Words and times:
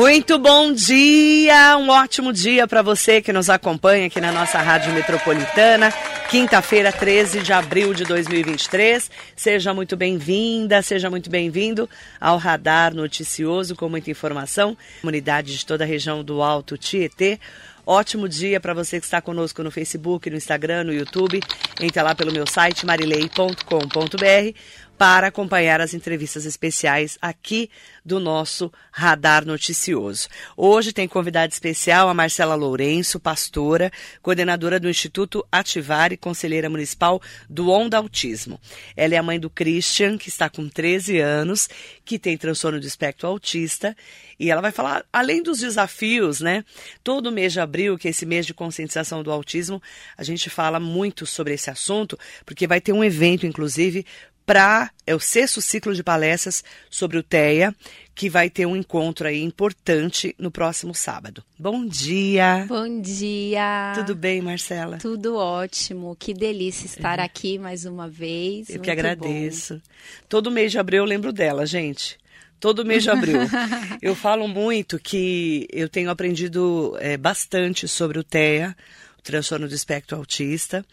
Muito 0.00 0.38
bom 0.38 0.72
dia, 0.72 1.76
um 1.76 1.90
ótimo 1.90 2.32
dia 2.32 2.66
para 2.66 2.80
você 2.80 3.20
que 3.20 3.34
nos 3.34 3.50
acompanha 3.50 4.06
aqui 4.06 4.18
na 4.18 4.32
nossa 4.32 4.58
Rádio 4.58 4.94
Metropolitana. 4.94 5.92
Quinta-feira, 6.30 6.90
13 6.90 7.40
de 7.40 7.52
abril 7.52 7.92
de 7.92 8.04
2023. 8.04 9.10
Seja 9.36 9.74
muito 9.74 9.98
bem-vinda, 9.98 10.80
seja 10.80 11.10
muito 11.10 11.28
bem-vindo 11.28 11.86
ao 12.18 12.38
Radar 12.38 12.94
Noticioso 12.94 13.76
com 13.76 13.90
muita 13.90 14.10
informação. 14.10 14.74
Comunidade 15.02 15.54
de 15.54 15.66
toda 15.66 15.84
a 15.84 15.86
região 15.86 16.24
do 16.24 16.40
Alto 16.40 16.78
Tietê. 16.78 17.38
Ótimo 17.84 18.28
dia 18.28 18.58
para 18.58 18.72
você 18.72 19.00
que 19.00 19.04
está 19.04 19.20
conosco 19.20 19.62
no 19.62 19.70
Facebook, 19.70 20.30
no 20.30 20.36
Instagram, 20.36 20.84
no 20.84 20.94
YouTube. 20.94 21.40
Entre 21.78 22.02
lá 22.02 22.14
pelo 22.14 22.32
meu 22.32 22.46
site 22.46 22.86
marilei.com.br 22.86 24.56
para 25.00 25.28
acompanhar 25.28 25.80
as 25.80 25.94
entrevistas 25.94 26.44
especiais 26.44 27.16
aqui 27.22 27.70
do 28.04 28.20
nosso 28.20 28.70
Radar 28.92 29.46
Noticioso. 29.46 30.28
Hoje 30.54 30.92
tem 30.92 31.08
convidada 31.08 31.50
especial 31.50 32.10
a 32.10 32.12
Marcela 32.12 32.54
Lourenço, 32.54 33.18
pastora, 33.18 33.90
coordenadora 34.20 34.78
do 34.78 34.90
Instituto 34.90 35.42
Ativar 35.50 36.12
e 36.12 36.18
conselheira 36.18 36.68
municipal 36.68 37.18
do 37.48 37.70
Onda 37.70 37.96
Autismo. 37.96 38.60
Ela 38.94 39.14
é 39.14 39.16
a 39.16 39.22
mãe 39.22 39.40
do 39.40 39.48
Christian, 39.48 40.18
que 40.18 40.28
está 40.28 40.50
com 40.50 40.68
13 40.68 41.18
anos, 41.18 41.66
que 42.04 42.18
tem 42.18 42.36
transtorno 42.36 42.78
do 42.78 42.86
espectro 42.86 43.26
autista, 43.26 43.96
e 44.38 44.50
ela 44.50 44.60
vai 44.60 44.72
falar, 44.72 45.04
além 45.12 45.42
dos 45.42 45.60
desafios, 45.60 46.40
né? 46.40 46.64
Todo 47.04 47.32
mês 47.32 47.52
de 47.52 47.60
abril, 47.60 47.96
que 47.96 48.08
é 48.08 48.10
esse 48.10 48.26
mês 48.26 48.46
de 48.46 48.52
conscientização 48.52 49.22
do 49.22 49.30
autismo, 49.30 49.82
a 50.16 50.24
gente 50.24 50.50
fala 50.50 50.80
muito 50.80 51.24
sobre 51.24 51.54
esse 51.54 51.70
assunto, 51.70 52.18
porque 52.44 52.66
vai 52.66 52.80
ter 52.80 52.92
um 52.92 53.04
evento, 53.04 53.46
inclusive, 53.46 54.04
para 54.44 54.90
é 55.06 55.14
o 55.14 55.20
sexto 55.20 55.60
ciclo 55.60 55.94
de 55.94 56.02
palestras 56.02 56.64
sobre 56.90 57.18
o 57.18 57.22
TEA, 57.22 57.74
que 58.14 58.28
vai 58.28 58.50
ter 58.50 58.66
um 58.66 58.76
encontro 58.76 59.26
aí 59.26 59.42
importante 59.42 60.34
no 60.38 60.50
próximo 60.50 60.94
sábado. 60.94 61.42
Bom 61.58 61.86
dia! 61.86 62.66
Bom 62.68 63.00
dia! 63.00 63.92
Tudo 63.94 64.14
bem, 64.14 64.42
Marcela? 64.42 64.98
Tudo 64.98 65.36
ótimo. 65.36 66.14
Que 66.18 66.34
delícia 66.34 66.86
estar 66.86 67.18
é. 67.18 67.22
aqui 67.22 67.58
mais 67.58 67.84
uma 67.84 68.08
vez. 68.08 68.68
Eu 68.68 68.74
Muito 68.74 68.84
que 68.84 68.90
agradeço. 68.90 69.74
Bom. 69.74 69.80
Todo 70.28 70.50
mês 70.50 70.70
de 70.70 70.78
abril 70.78 70.98
eu 70.98 71.06
lembro 71.06 71.32
dela, 71.32 71.64
gente. 71.64 72.18
Todo 72.60 72.84
mês 72.84 73.02
de 73.02 73.10
abril. 73.10 73.40
eu 74.02 74.14
falo 74.14 74.46
muito 74.46 74.98
que 74.98 75.66
eu 75.72 75.88
tenho 75.88 76.10
aprendido 76.10 76.94
é, 77.00 77.16
bastante 77.16 77.88
sobre 77.88 78.18
o 78.18 78.22
TEA, 78.22 78.76
transtorno 79.20 79.68
do 79.68 79.74
espectro 79.74 80.16
autista. 80.16 80.84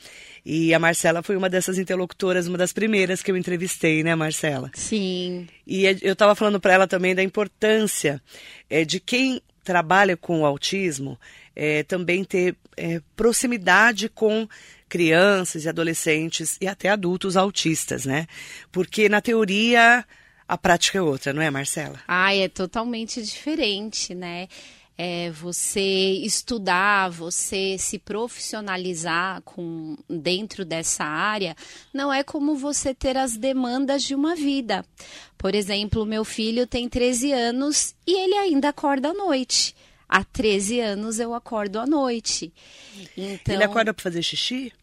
E 0.46 0.74
a 0.74 0.80
Marcela 0.80 1.22
foi 1.24 1.36
uma 1.36 1.50
dessas 1.50 1.78
interlocutoras, 1.78 2.48
uma 2.48 2.58
das 2.58 2.74
primeiras 2.74 3.22
que 3.22 3.32
eu 3.32 3.38
entrevistei, 3.38 4.04
né, 4.04 4.16
Marcela? 4.16 4.72
Sim. 4.74 5.48
E 5.66 5.86
é, 5.86 5.98
eu 6.02 6.14
estava 6.14 6.36
falando 6.36 6.60
para 6.60 6.74
ela 6.74 6.88
também 6.88 7.14
da 7.14 7.24
importância 7.24 8.22
é, 8.70 8.86
de 8.86 9.00
quem 9.00 9.42
trabalha 9.64 10.16
com 10.16 10.42
o 10.42 10.46
autismo 10.46 11.20
é, 11.54 11.84
também 11.84 12.24
ter 12.24 12.56
é, 12.78 13.02
proximidade 13.16 14.08
com 14.08 14.48
crianças 14.88 15.66
e 15.66 15.70
adolescentes 15.70 16.58
e 16.62 16.68
até 16.68 16.90
adultos 16.90 17.36
autistas, 17.36 18.06
né? 18.06 18.28
Porque 18.72 19.10
na 19.10 19.20
teoria 19.20 20.06
a 20.48 20.58
prática 20.58 20.98
é 20.98 21.02
outra, 21.02 21.34
não 21.34 21.42
é, 21.42 21.52
Marcela? 21.52 22.00
Ah, 22.08 22.34
é 22.34 22.48
totalmente 22.48 23.22
diferente, 23.22 24.16
né? 24.16 24.48
É, 24.98 25.30
você 25.30 25.82
estudar, 25.82 27.10
você 27.10 27.78
se 27.78 28.00
profissionalizar 28.00 29.42
com, 29.44 29.96
dentro 30.10 30.66
dessa 30.66 31.04
área, 31.04 31.56
não 31.94 32.12
é 32.12 32.24
como 32.24 32.56
você 32.56 32.96
ter 32.96 33.16
as 33.16 33.38
demandas 33.38 34.02
de 34.02 34.16
uma 34.16 34.36
vida. 34.36 34.84
Por 35.38 35.54
exemplo, 35.54 36.06
meu 36.06 36.26
filho 36.26 36.66
tem 36.66 36.90
13 36.90 37.32
anos 37.32 37.94
e 38.08 38.20
ele 38.20 38.36
ainda 38.36 38.70
acorda 38.70 39.10
à 39.10 39.14
noite. 39.14 39.76
Há 40.10 40.24
13 40.24 40.80
anos 40.80 41.20
eu 41.20 41.34
acordo 41.34 41.80
à 41.80 41.86
noite. 41.86 42.52
Então, 43.16 43.54
ele 43.54 43.64
acorda 43.64 43.94
para 43.94 44.04
fazer 44.04 44.24
xixi? 44.24 44.74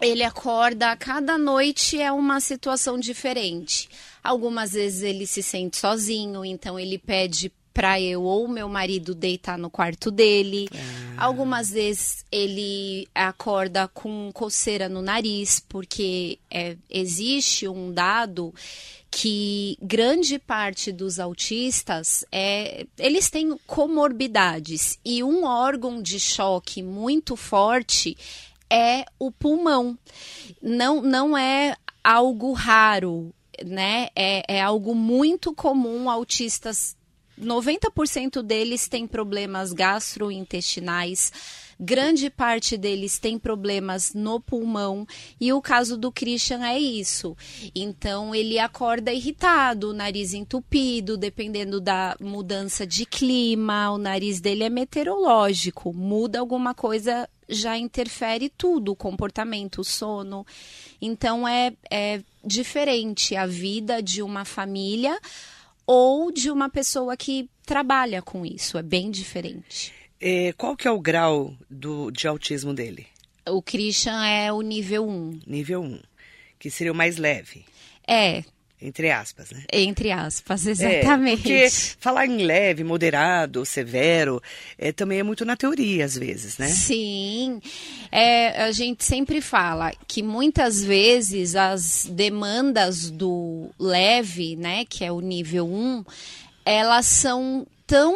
Ele 0.00 0.22
acorda, 0.22 0.96
cada 0.96 1.36
noite 1.36 2.00
é 2.00 2.10
uma 2.10 2.40
situação 2.40 2.98
diferente. 2.98 3.88
Algumas 4.22 4.72
vezes 4.72 5.02
ele 5.02 5.26
se 5.26 5.42
sente 5.42 5.76
sozinho, 5.76 6.44
então 6.44 6.78
ele 6.78 6.98
pede 6.98 7.52
para 7.78 8.00
eu 8.00 8.24
ou 8.24 8.48
meu 8.48 8.68
marido 8.68 9.14
deitar 9.14 9.56
no 9.56 9.70
quarto 9.70 10.10
dele. 10.10 10.68
Ah. 10.74 11.26
Algumas 11.26 11.70
vezes 11.70 12.24
ele 12.30 13.06
acorda 13.14 13.86
com 13.86 14.32
coceira 14.34 14.88
no 14.88 15.00
nariz, 15.00 15.60
porque 15.60 16.40
é, 16.50 16.76
existe 16.90 17.68
um 17.68 17.92
dado 17.92 18.52
que 19.08 19.78
grande 19.80 20.40
parte 20.40 20.90
dos 20.90 21.20
autistas 21.20 22.24
é, 22.32 22.84
eles 22.98 23.30
têm 23.30 23.56
comorbidades 23.64 24.98
e 25.04 25.22
um 25.22 25.44
órgão 25.44 26.02
de 26.02 26.18
choque 26.18 26.82
muito 26.82 27.36
forte 27.36 28.16
é 28.68 29.04
o 29.20 29.30
pulmão. 29.30 29.96
Não, 30.60 31.00
não 31.00 31.38
é 31.38 31.76
algo 32.02 32.52
raro, 32.54 33.32
né? 33.64 34.08
É, 34.16 34.56
é 34.56 34.60
algo 34.60 34.96
muito 34.96 35.54
comum 35.54 36.10
autistas 36.10 36.97
90% 37.40 38.42
deles 38.42 38.88
têm 38.88 39.06
problemas 39.06 39.72
gastrointestinais, 39.72 41.32
grande 41.78 42.28
parte 42.28 42.76
deles 42.76 43.18
tem 43.18 43.38
problemas 43.38 44.12
no 44.12 44.40
pulmão 44.40 45.06
e 45.40 45.52
o 45.52 45.62
caso 45.62 45.96
do 45.96 46.10
Christian 46.10 46.66
é 46.66 46.78
isso. 46.78 47.36
Então 47.74 48.34
ele 48.34 48.58
acorda 48.58 49.12
irritado, 49.12 49.90
o 49.90 49.94
nariz 49.94 50.34
entupido, 50.34 51.16
dependendo 51.16 51.80
da 51.80 52.16
mudança 52.20 52.86
de 52.86 53.06
clima, 53.06 53.90
o 53.90 53.98
nariz 53.98 54.40
dele 54.40 54.64
é 54.64 54.70
meteorológico, 54.70 55.92
muda 55.94 56.40
alguma 56.40 56.74
coisa 56.74 57.28
já 57.48 57.78
interfere 57.78 58.50
tudo, 58.50 58.92
o 58.92 58.96
comportamento, 58.96 59.80
o 59.80 59.84
sono. 59.84 60.46
Então 61.00 61.48
é, 61.48 61.72
é 61.90 62.20
diferente 62.44 63.34
a 63.34 63.46
vida 63.46 64.02
de 64.02 64.22
uma 64.22 64.44
família 64.44 65.18
ou 65.90 66.30
de 66.30 66.50
uma 66.50 66.68
pessoa 66.68 67.16
que 67.16 67.48
trabalha 67.64 68.20
com 68.20 68.44
isso. 68.44 68.76
É 68.76 68.82
bem 68.82 69.10
diferente. 69.10 69.90
É, 70.20 70.52
qual 70.52 70.76
que 70.76 70.86
é 70.86 70.90
o 70.90 71.00
grau 71.00 71.56
do, 71.70 72.10
de 72.10 72.28
autismo 72.28 72.74
dele? 72.74 73.06
O 73.48 73.62
Christian 73.62 74.22
é 74.22 74.52
o 74.52 74.60
nível 74.60 75.08
1. 75.08 75.40
Nível 75.46 75.80
1, 75.80 76.00
que 76.58 76.70
seria 76.70 76.92
o 76.92 76.94
mais 76.94 77.16
leve. 77.16 77.64
É, 78.06 78.44
entre 78.80 79.10
aspas, 79.10 79.50
né? 79.50 79.64
Entre 79.72 80.12
aspas, 80.12 80.66
exatamente. 80.66 81.52
É, 81.52 81.64
porque 81.64 81.70
falar 81.98 82.26
em 82.26 82.44
leve, 82.44 82.84
moderado, 82.84 83.64
severo, 83.64 84.40
é, 84.78 84.92
também 84.92 85.18
é 85.18 85.22
muito 85.22 85.44
na 85.44 85.56
teoria, 85.56 86.04
às 86.04 86.16
vezes, 86.16 86.58
né? 86.58 86.68
Sim. 86.68 87.60
É, 88.12 88.62
a 88.62 88.70
gente 88.70 89.04
sempre 89.04 89.40
fala 89.40 89.92
que 90.06 90.22
muitas 90.22 90.82
vezes 90.84 91.56
as 91.56 92.06
demandas 92.10 93.10
do 93.10 93.70
leve, 93.78 94.54
né, 94.54 94.84
que 94.84 95.04
é 95.04 95.10
o 95.10 95.20
nível 95.20 95.66
1, 95.66 96.04
elas 96.64 97.06
são 97.06 97.66
tão 97.86 98.14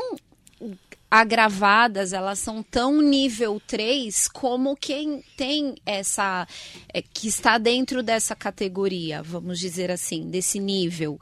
agravadas, 1.13 2.15
elas 2.15 2.39
são 2.39 2.63
tão 2.63 3.03
nível 3.03 3.61
3 3.67 4.29
como 4.29 4.75
quem 4.75 5.23
tem 5.37 5.75
essa. 5.85 6.49
É, 6.91 7.03
que 7.03 7.29
está 7.29 7.59
dentro 7.59 8.03
dessa 8.03 8.35
categoria, 8.35 9.23
vamos 9.23 9.59
dizer 9.59 9.91
assim, 9.91 10.31
desse 10.31 10.59
nível. 10.59 11.21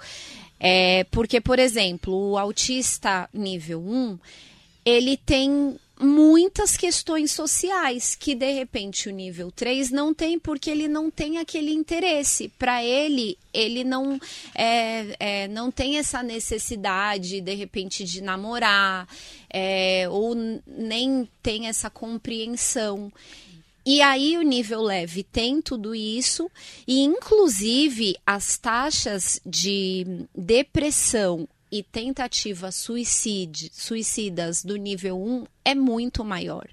É, 0.61 1.03
porque, 1.11 1.41
por 1.41 1.59
exemplo, 1.59 2.15
o 2.15 2.39
autista 2.39 3.29
nível 3.35 3.81
1, 3.81 4.17
ele 4.85 5.17
tem 5.17 5.77
muitas 6.01 6.77
questões 6.77 7.31
sociais 7.31 8.15
que 8.15 8.35
de 8.35 8.51
repente 8.53 9.09
o 9.09 9.13
nível 9.13 9.51
3 9.51 9.91
não 9.91 10.15
tem 10.15 10.39
porque 10.39 10.71
ele 10.71 10.89
não 10.89 11.11
tem 11.11 11.39
aquele 11.39 11.73
interesse. 11.73 12.49
Para 12.59 12.83
ele, 12.83 13.39
ele 13.53 13.85
não, 13.85 14.19
é, 14.55 15.17
é, 15.21 15.49
não 15.49 15.71
tem 15.71 15.99
essa 15.99 16.23
necessidade 16.23 17.41
de 17.41 17.55
repente 17.55 18.05
de 18.05 18.23
namorar 18.23 19.07
é, 19.53 20.09
ou 20.09 20.35
nem 20.67 21.29
tem 21.43 21.69
essa 21.69 21.91
compreensão. 21.91 23.13
E 23.85 24.03
aí 24.03 24.37
o 24.37 24.43
nível 24.43 24.83
leve 24.83 25.23
tem 25.23 25.61
tudo 25.61 25.95
isso 25.95 26.51
e 26.87 27.01
inclusive 27.01 28.17
as 28.27 28.59
taxas 28.59 29.41
de 29.45 30.27
depressão 30.35 31.49
e 31.71 31.83
tentativas 31.83 32.75
suicide, 32.75 33.71
suicidas 33.73 34.65
do 34.65 34.77
nível 34.77 35.21
1 35.21 35.47
é 35.65 35.75
muito 35.75 36.25
maior. 36.25 36.69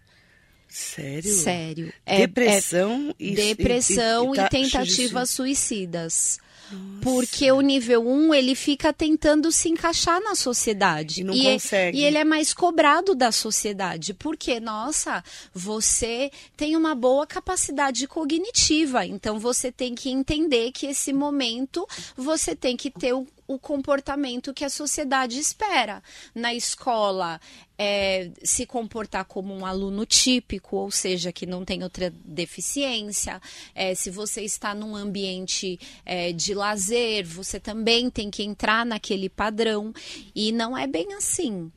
Sério? 0.67 1.33
Sério. 1.33 1.93
É, 2.05 2.19
depressão 2.19 3.09
é, 3.09 3.13
e 3.19 3.35
Depressão 3.35 4.35
e, 4.35 4.39
e, 4.39 4.41
e 4.41 4.49
tentativas 4.49 5.29
suicidas. 5.29 6.39
Nossa. 6.71 7.01
Porque 7.01 7.49
o 7.51 7.61
nível 7.61 8.05
1, 8.05 8.33
ele 8.33 8.53
fica 8.53 8.91
tentando 8.91 9.51
se 9.51 9.69
encaixar 9.69 10.21
na 10.21 10.35
sociedade. 10.35 11.21
E 11.21 11.23
não 11.23 11.33
e 11.33 11.47
é, 11.47 11.53
consegue. 11.53 11.97
É, 11.97 12.01
e 12.01 12.03
ele 12.03 12.17
é 12.17 12.25
mais 12.25 12.53
cobrado 12.53 13.15
da 13.15 13.31
sociedade. 13.31 14.13
Porque, 14.13 14.59
nossa, 14.59 15.23
você 15.53 16.29
tem 16.57 16.75
uma 16.75 16.93
boa 16.93 17.25
capacidade 17.25 18.05
cognitiva. 18.07 19.05
Então, 19.05 19.39
você 19.39 19.71
tem 19.71 19.95
que 19.95 20.09
entender 20.09 20.71
que 20.71 20.87
esse 20.87 21.13
momento 21.13 21.87
você 22.15 22.55
tem 22.55 22.75
que 22.75 22.91
ter 22.91 23.13
o 23.13 23.25
o 23.47 23.57
comportamento 23.57 24.53
que 24.53 24.65
a 24.65 24.69
sociedade 24.69 25.39
espera. 25.39 26.03
Na 26.35 26.53
escola, 26.53 27.39
é, 27.77 28.29
se 28.43 28.65
comportar 28.65 29.25
como 29.25 29.55
um 29.55 29.65
aluno 29.65 30.05
típico, 30.05 30.75
ou 30.75 30.91
seja, 30.91 31.31
que 31.31 31.45
não 31.45 31.63
tem 31.63 31.83
outra 31.83 32.13
deficiência. 32.25 33.41
É, 33.73 33.95
se 33.95 34.09
você 34.09 34.41
está 34.41 34.75
num 34.75 34.95
ambiente 34.95 35.79
é, 36.05 36.33
de 36.33 36.53
lazer, 36.53 37.25
você 37.25 37.59
também 37.59 38.09
tem 38.09 38.29
que 38.29 38.43
entrar 38.43 38.85
naquele 38.85 39.29
padrão. 39.29 39.93
E 40.35 40.51
não 40.51 40.77
é 40.77 40.85
bem 40.85 41.13
assim. 41.13 41.71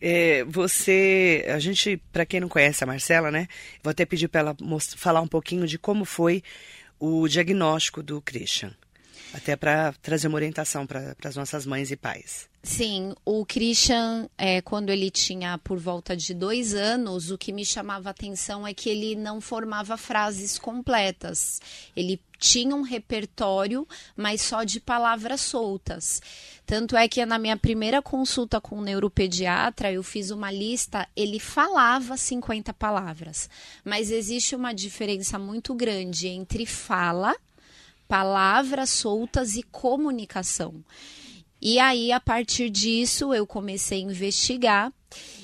É, 0.00 0.44
você, 0.44 1.46
a 1.48 1.58
gente, 1.58 1.96
para 2.12 2.26
quem 2.26 2.40
não 2.40 2.48
conhece 2.48 2.84
a 2.84 2.86
Marcela, 2.86 3.30
né? 3.30 3.48
Vou 3.82 3.90
até 3.90 4.04
pedir 4.04 4.28
para 4.28 4.40
ela 4.40 4.56
falar 4.96 5.22
um 5.22 5.28
pouquinho 5.28 5.66
de 5.66 5.78
como 5.78 6.04
foi 6.04 6.42
o 6.98 7.26
diagnóstico 7.28 8.02
do 8.02 8.20
Christian, 8.20 8.74
até 9.32 9.56
para 9.56 9.92
trazer 10.02 10.28
uma 10.28 10.36
orientação 10.36 10.86
para 10.86 11.14
as 11.24 11.36
nossas 11.36 11.66
mães 11.66 11.90
e 11.90 11.96
pais. 11.96 12.48
Sim, 12.62 13.14
o 13.24 13.46
Christian, 13.46 14.28
é, 14.36 14.60
quando 14.60 14.90
ele 14.90 15.08
tinha 15.08 15.56
por 15.58 15.78
volta 15.78 16.16
de 16.16 16.34
dois 16.34 16.74
anos, 16.74 17.30
o 17.30 17.38
que 17.38 17.52
me 17.52 17.64
chamava 17.64 18.10
atenção 18.10 18.66
é 18.66 18.74
que 18.74 18.88
ele 18.88 19.14
não 19.14 19.40
formava 19.40 19.96
frases 19.96 20.58
completas. 20.58 21.60
Ele 21.96 22.20
tinha 22.38 22.74
um 22.74 22.82
repertório, 22.82 23.86
mas 24.16 24.42
só 24.42 24.64
de 24.64 24.80
palavras 24.80 25.42
soltas. 25.42 26.20
Tanto 26.66 26.96
é 26.96 27.06
que 27.06 27.24
na 27.24 27.38
minha 27.38 27.56
primeira 27.56 28.02
consulta 28.02 28.60
com 28.60 28.80
o 28.80 28.82
neuropediatra, 28.82 29.92
eu 29.92 30.02
fiz 30.02 30.30
uma 30.30 30.50
lista, 30.50 31.08
ele 31.14 31.38
falava 31.38 32.16
50 32.16 32.74
palavras. 32.74 33.48
Mas 33.84 34.10
existe 34.10 34.56
uma 34.56 34.72
diferença 34.72 35.38
muito 35.38 35.72
grande 35.72 36.26
entre 36.26 36.66
fala, 36.66 37.36
palavras 38.08 38.90
soltas 38.90 39.56
e 39.56 39.62
comunicação. 39.62 40.84
E 41.60 41.78
aí, 41.78 42.12
a 42.12 42.20
partir 42.20 42.68
disso, 42.68 43.32
eu 43.32 43.46
comecei 43.46 43.98
a 43.98 44.02
investigar 44.02 44.92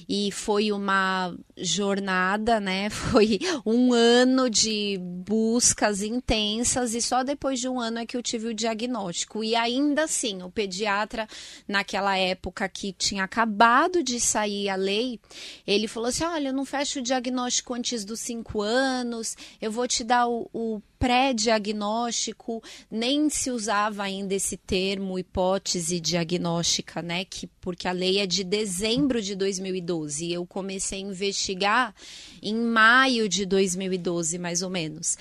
e 0.09 0.31
foi 0.31 0.73
uma 0.73 1.35
jornada, 1.57 2.61
né? 2.61 2.91
Foi 3.13 3.39
um 3.65 3.93
ano 3.93 4.51
de 4.51 4.99
buscas 5.01 6.03
intensas 6.03 6.95
e 6.95 7.01
só 7.01 7.23
depois 7.23 7.61
de 7.61 7.69
um 7.69 7.81
ano 7.81 7.99
é 7.99 8.07
que 8.07 8.17
eu 8.17 8.23
tive 8.23 8.49
o 8.49 8.55
diagnóstico. 8.55 9.43
E 9.45 9.55
ainda 9.55 10.05
assim, 10.05 10.43
o 10.43 10.51
pediatra, 10.51 11.27
naquela 11.67 12.17
época 12.17 12.69
que 12.69 12.93
tinha 12.93 13.25
acabado 13.25 14.03
de 14.03 14.21
sair 14.21 14.69
a 14.69 14.77
lei, 14.77 15.21
ele 15.67 15.89
falou 15.89 16.09
assim: 16.09 16.25
olha, 16.25 16.49
eu 16.49 16.55
não 16.55 16.65
fecho 16.65 16.99
o 16.99 17.03
diagnóstico 17.03 17.75
antes 17.75 18.05
dos 18.05 18.21
cinco 18.21 18.61
anos, 18.61 19.37
eu 19.61 19.71
vou 19.71 19.87
te 19.87 20.05
dar 20.05 20.27
o, 20.27 20.49
o 20.53 20.83
pré-diagnóstico, 21.03 22.63
nem 22.89 23.29
se 23.29 23.51
usava 23.51 24.05
ainda 24.05 24.37
esse 24.37 24.57
termo 24.57 25.19
hipótese 25.19 25.99
diagnóstica, 25.99 27.03
né? 27.03 27.25
Que, 27.25 27.49
porque 27.61 27.89
a 27.89 27.93
lei 27.93 28.21
é 28.21 28.27
de 28.27 28.45
dezembro 28.45 29.21
de 29.21 29.35
2012. 29.35 30.27
E 30.27 30.33
eu 30.33 30.47
comecei 30.47 31.01
a 31.01 31.03
investigar 31.03 31.93
em 32.41 32.55
maio 32.55 33.29
de 33.29 33.45
2012, 33.45 34.39
mais 34.39 34.63
ou 34.63 34.71
menos. 34.71 35.19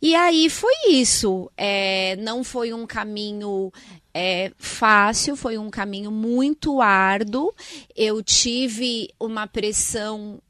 E 0.00 0.14
aí 0.14 0.48
foi 0.48 0.92
isso. 0.92 1.50
É, 1.56 2.14
não 2.20 2.44
foi 2.44 2.72
um 2.72 2.86
caminho 2.86 3.72
é, 4.14 4.52
fácil, 4.56 5.34
foi 5.34 5.58
um 5.58 5.68
caminho 5.68 6.12
muito 6.12 6.80
árduo. 6.80 7.52
Eu 7.96 8.22
tive 8.22 9.10
uma 9.18 9.48
pressão 9.48 10.40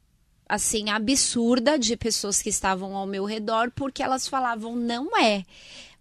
assim 0.49 0.89
absurda 0.89 1.77
de 1.77 1.95
pessoas 1.95 2.41
que 2.41 2.49
estavam 2.49 2.95
ao 2.95 3.05
meu 3.05 3.23
redor 3.23 3.71
porque 3.75 4.01
elas 4.01 4.27
falavam 4.27 4.75
não 4.75 5.15
é. 5.15 5.45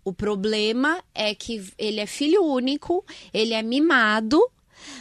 O 0.02 0.12
problema 0.12 1.04
é 1.14 1.34
que 1.34 1.62
ele 1.76 2.00
é 2.00 2.06
filho 2.06 2.42
único, 2.42 3.04
ele 3.32 3.52
é 3.52 3.62
mimado. 3.62 4.40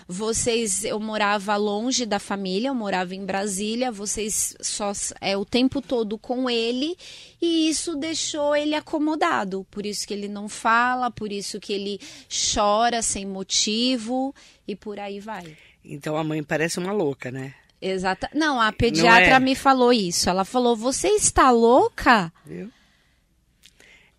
Vocês, 0.06 0.84
eu 0.84 1.00
morava 1.00 1.56
longe 1.56 2.06
da 2.06 2.20
família, 2.20 2.70
eu 2.70 2.76
morava 2.76 3.16
em 3.16 3.24
Brasília, 3.26 3.92
vocês 3.92 4.56
só 4.60 4.92
é 5.22 5.38
o 5.38 5.46
tempo 5.46 5.82
todo 5.82 6.18
com 6.18 6.50
ele 6.50 6.98
e 7.42 7.70
isso 7.70 7.96
deixou 7.96 8.54
ele 8.54 8.76
acomodado. 8.76 9.66
Por 9.72 9.86
isso 9.86 10.06
que 10.06 10.14
ele 10.14 10.28
não 10.28 10.50
fala, 10.50 11.10
por 11.10 11.32
isso 11.32 11.60
que 11.60 11.72
ele 11.72 12.02
chora 12.54 13.02
sem 13.02 13.26
motivo 13.26 14.36
e 14.68 14.76
por 14.76 15.00
aí 15.00 15.22
vai. 15.22 15.56
Então 15.86 16.18
a 16.18 16.24
mãe 16.24 16.44
parece 16.44 16.80
uma 16.80 16.92
louca, 16.92 17.32
né? 17.32 17.54
Exata. 17.82 18.30
Não, 18.34 18.60
a 18.60 18.72
pediatra 18.72 19.30
Não 19.30 19.36
é... 19.38 19.40
me 19.40 19.56
falou 19.56 19.94
isso. 19.94 20.30
Ela 20.30 20.44
falou: 20.44 20.76
"Você 20.76 21.10
está 21.10 21.52
louca?" 21.52 22.32
Viu? 22.46 22.72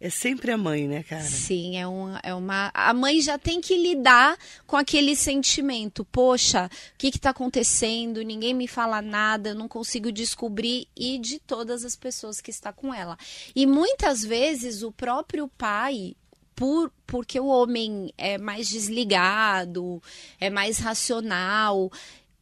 É 0.00 0.08
sempre 0.10 0.52
a 0.52 0.56
mãe, 0.56 0.86
né, 0.86 1.02
cara? 1.02 1.24
Sim, 1.24 1.76
é, 1.76 1.86
um, 1.88 2.16
é 2.22 2.32
uma. 2.32 2.70
A 2.72 2.94
mãe 2.94 3.20
já 3.20 3.36
tem 3.36 3.60
que 3.60 3.76
lidar 3.76 4.38
com 4.64 4.76
aquele 4.76 5.16
sentimento. 5.16 6.04
Poxa, 6.04 6.70
o 6.94 6.98
que 6.98 7.08
está 7.08 7.30
acontecendo? 7.30 8.22
Ninguém 8.22 8.54
me 8.54 8.68
fala 8.68 9.02
nada, 9.02 9.50
eu 9.50 9.54
não 9.56 9.66
consigo 9.66 10.12
descobrir. 10.12 10.86
E 10.96 11.18
de 11.18 11.40
todas 11.40 11.84
as 11.84 11.96
pessoas 11.96 12.40
que 12.40 12.50
está 12.50 12.72
com 12.72 12.94
ela. 12.94 13.18
E 13.56 13.66
muitas 13.66 14.24
vezes 14.24 14.84
o 14.84 14.92
próprio 14.92 15.48
pai 15.48 16.14
por, 16.54 16.92
porque 17.04 17.40
o 17.40 17.46
homem 17.46 18.12
é 18.16 18.38
mais 18.38 18.68
desligado, 18.68 20.00
é 20.40 20.48
mais 20.48 20.78
racional, 20.78 21.90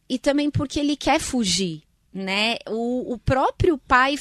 e 0.09 0.17
também 0.17 0.49
porque 0.49 0.79
ele 0.79 0.95
quer 0.95 1.19
fugir, 1.19 1.83
né? 2.13 2.57
O, 2.67 3.13
o 3.13 3.17
próprio 3.17 3.77
pai 3.77 4.15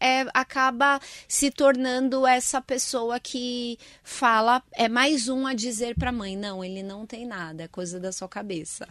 é, 0.00 0.26
acaba 0.34 1.00
se 1.26 1.50
tornando 1.50 2.26
essa 2.26 2.60
pessoa 2.60 3.18
que 3.18 3.78
fala, 4.02 4.62
é 4.72 4.88
mais 4.88 5.28
um 5.28 5.46
a 5.46 5.54
dizer 5.54 5.94
para 5.96 6.10
a 6.10 6.12
mãe, 6.12 6.36
não, 6.36 6.64
ele 6.64 6.82
não 6.82 7.06
tem 7.06 7.26
nada, 7.26 7.64
é 7.64 7.68
coisa 7.68 7.98
da 7.98 8.12
sua 8.12 8.28
cabeça. 8.28 8.86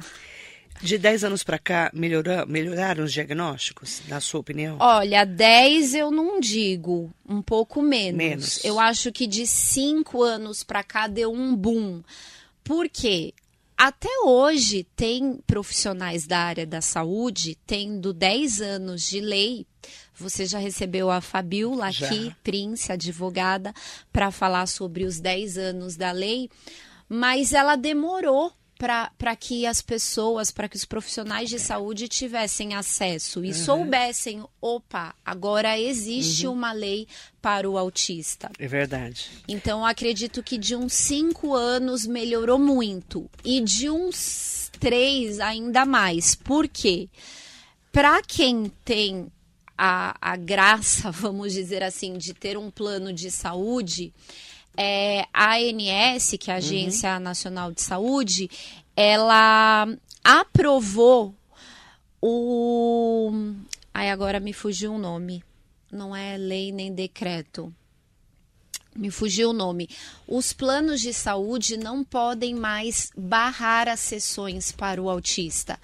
De 0.81 0.97
10 0.97 1.23
anos 1.23 1.43
para 1.43 1.57
cá, 1.57 1.89
melhorou, 1.93 2.45
melhoraram 2.45 3.03
os 3.03 3.11
diagnósticos, 3.11 4.01
na 4.07 4.21
sua 4.21 4.41
opinião? 4.41 4.77
Olha, 4.79 5.25
10 5.25 5.95
eu 5.95 6.11
não 6.11 6.39
digo, 6.39 7.11
um 7.27 7.41
pouco 7.41 7.81
menos. 7.81 8.17
menos. 8.17 8.65
Eu 8.65 8.79
acho 8.79 9.11
que 9.11 9.25
de 9.25 9.47
5 9.47 10.21
anos 10.21 10.63
para 10.63 10.83
cá 10.83 11.07
deu 11.07 11.31
um 11.31 11.55
boom. 11.55 12.03
Por 12.63 12.87
quê? 12.89 13.33
Até 13.77 14.09
hoje, 14.25 14.87
tem 14.95 15.37
profissionais 15.45 16.25
da 16.25 16.39
área 16.39 16.65
da 16.65 16.81
saúde 16.81 17.55
tendo 17.63 18.11
10 18.11 18.59
anos 18.59 19.07
de 19.07 19.19
lei. 19.19 19.67
Você 20.15 20.47
já 20.47 20.57
recebeu 20.57 21.11
a 21.11 21.21
Fabiola 21.21 21.89
aqui, 21.89 22.35
Prince, 22.43 22.91
advogada, 22.91 23.71
para 24.11 24.31
falar 24.31 24.65
sobre 24.65 25.03
os 25.05 25.19
10 25.19 25.59
anos 25.59 25.95
da 25.95 26.11
lei, 26.11 26.49
mas 27.07 27.53
ela 27.53 27.75
demorou 27.75 28.51
para 28.77 29.35
que 29.35 29.65
as 29.65 29.81
pessoas, 29.81 30.51
para 30.51 30.69
que 30.69 30.75
os 30.75 30.85
profissionais 30.85 31.49
de 31.49 31.59
saúde 31.59 32.07
tivessem 32.07 32.75
acesso 32.75 33.43
e 33.43 33.47
uhum. 33.47 33.53
soubessem, 33.53 34.43
opa, 34.61 35.15
agora 35.25 35.79
existe 35.79 36.45
uhum. 36.45 36.53
uma 36.53 36.71
lei 36.71 37.07
para 37.41 37.69
o 37.69 37.77
autista. 37.77 38.51
É 38.59 38.67
verdade. 38.67 39.29
Então, 39.47 39.85
acredito 39.85 40.43
que 40.43 40.57
de 40.57 40.75
uns 40.75 40.93
cinco 40.93 41.53
anos 41.53 42.05
melhorou 42.05 42.59
muito 42.59 43.29
e 43.43 43.61
de 43.61 43.89
uns 43.89 44.69
três 44.79 45.39
ainda 45.39 45.85
mais. 45.85 46.35
Por 46.35 46.67
quê? 46.67 47.09
Para 47.91 48.21
quem 48.21 48.71
tem 48.85 49.31
a, 49.77 50.15
a 50.21 50.35
graça, 50.35 51.09
vamos 51.11 51.53
dizer 51.53 51.83
assim, 51.83 52.17
de 52.17 52.33
ter 52.33 52.57
um 52.57 52.69
plano 52.69 53.13
de 53.13 53.31
saúde, 53.31 54.13
é, 54.77 55.25
a 55.33 55.55
ANS, 55.55 56.35
que 56.39 56.51
é 56.51 56.53
a 56.53 56.57
Agência 56.57 57.15
uhum. 57.15 57.19
Nacional 57.19 57.71
de 57.71 57.81
Saúde, 57.81 58.49
ela 58.95 59.87
aprovou 60.23 61.35
o. 62.21 63.31
Ai, 63.93 64.11
agora 64.11 64.39
me 64.39 64.53
fugiu 64.53 64.93
o 64.93 64.99
nome. 64.99 65.43
Não 65.91 66.15
é 66.15 66.37
lei 66.37 66.71
nem 66.71 66.93
decreto. 66.93 67.73
Me 68.95 69.09
fugiu 69.09 69.49
o 69.49 69.53
nome. 69.53 69.89
Os 70.27 70.53
planos 70.53 71.01
de 71.01 71.13
saúde 71.13 71.77
não 71.77 72.03
podem 72.03 72.55
mais 72.55 73.11
barrar 73.15 73.87
as 73.87 73.99
sessões 73.99 74.71
para 74.71 75.01
o 75.01 75.09
autista. 75.09 75.79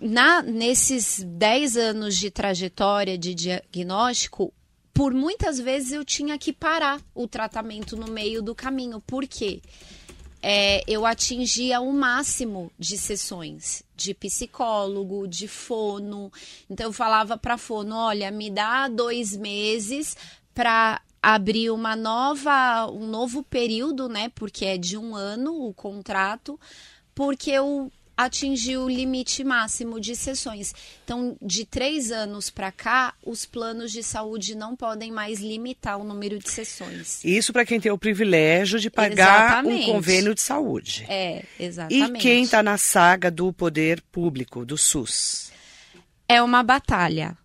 Na, 0.00 0.42
nesses 0.42 1.22
10 1.24 1.76
anos 1.76 2.16
de 2.16 2.30
trajetória 2.30 3.18
de 3.18 3.34
diagnóstico, 3.34 4.52
por 4.94 5.12
muitas 5.12 5.58
vezes 5.58 5.92
eu 5.92 6.04
tinha 6.04 6.38
que 6.38 6.52
parar 6.52 7.00
o 7.12 7.26
tratamento 7.26 7.96
no 7.96 8.10
meio 8.10 8.40
do 8.40 8.54
caminho. 8.54 9.00
Por 9.00 9.26
quê? 9.26 9.60
É, 10.40 10.84
eu 10.86 11.04
atingia 11.04 11.80
o 11.80 11.92
máximo 11.92 12.70
de 12.78 12.96
sessões 12.96 13.82
de 13.96 14.14
psicólogo, 14.14 15.26
de 15.26 15.48
fono. 15.48 16.32
Então 16.70 16.86
eu 16.86 16.92
falava 16.92 17.36
para 17.36 17.58
fono, 17.58 17.96
olha, 17.96 18.30
me 18.30 18.50
dá 18.50 18.86
dois 18.86 19.36
meses 19.36 20.16
para 20.54 21.00
abrir 21.20 21.70
uma 21.70 21.96
nova, 21.96 22.86
um 22.90 23.06
novo 23.06 23.42
período, 23.42 24.08
né? 24.08 24.30
Porque 24.34 24.64
é 24.64 24.76
de 24.76 24.96
um 24.96 25.16
ano 25.16 25.66
o 25.66 25.72
contrato, 25.72 26.60
porque 27.14 27.50
eu 27.50 27.90
atingir 28.16 28.76
o 28.76 28.88
limite 28.88 29.42
máximo 29.42 30.00
de 30.00 30.14
sessões. 30.14 30.74
Então, 31.04 31.36
de 31.42 31.64
três 31.64 32.12
anos 32.12 32.50
para 32.50 32.70
cá, 32.70 33.14
os 33.24 33.44
planos 33.44 33.90
de 33.92 34.02
saúde 34.02 34.54
não 34.54 34.76
podem 34.76 35.10
mais 35.10 35.40
limitar 35.40 35.98
o 35.98 36.04
número 36.04 36.38
de 36.38 36.48
sessões. 36.48 37.24
Isso 37.24 37.52
para 37.52 37.66
quem 37.66 37.80
tem 37.80 37.90
o 37.90 37.98
privilégio 37.98 38.78
de 38.78 38.88
pagar 38.90 39.48
exatamente. 39.48 39.90
um 39.90 39.92
convênio 39.94 40.34
de 40.34 40.40
saúde. 40.40 41.04
É, 41.08 41.44
exatamente. 41.58 42.18
E 42.18 42.20
quem 42.20 42.44
está 42.44 42.62
na 42.62 42.78
saga 42.78 43.30
do 43.30 43.52
poder 43.52 44.00
público, 44.12 44.64
do 44.64 44.78
SUS? 44.78 45.52
É 46.28 46.42
uma 46.42 46.62
batalha. 46.62 47.36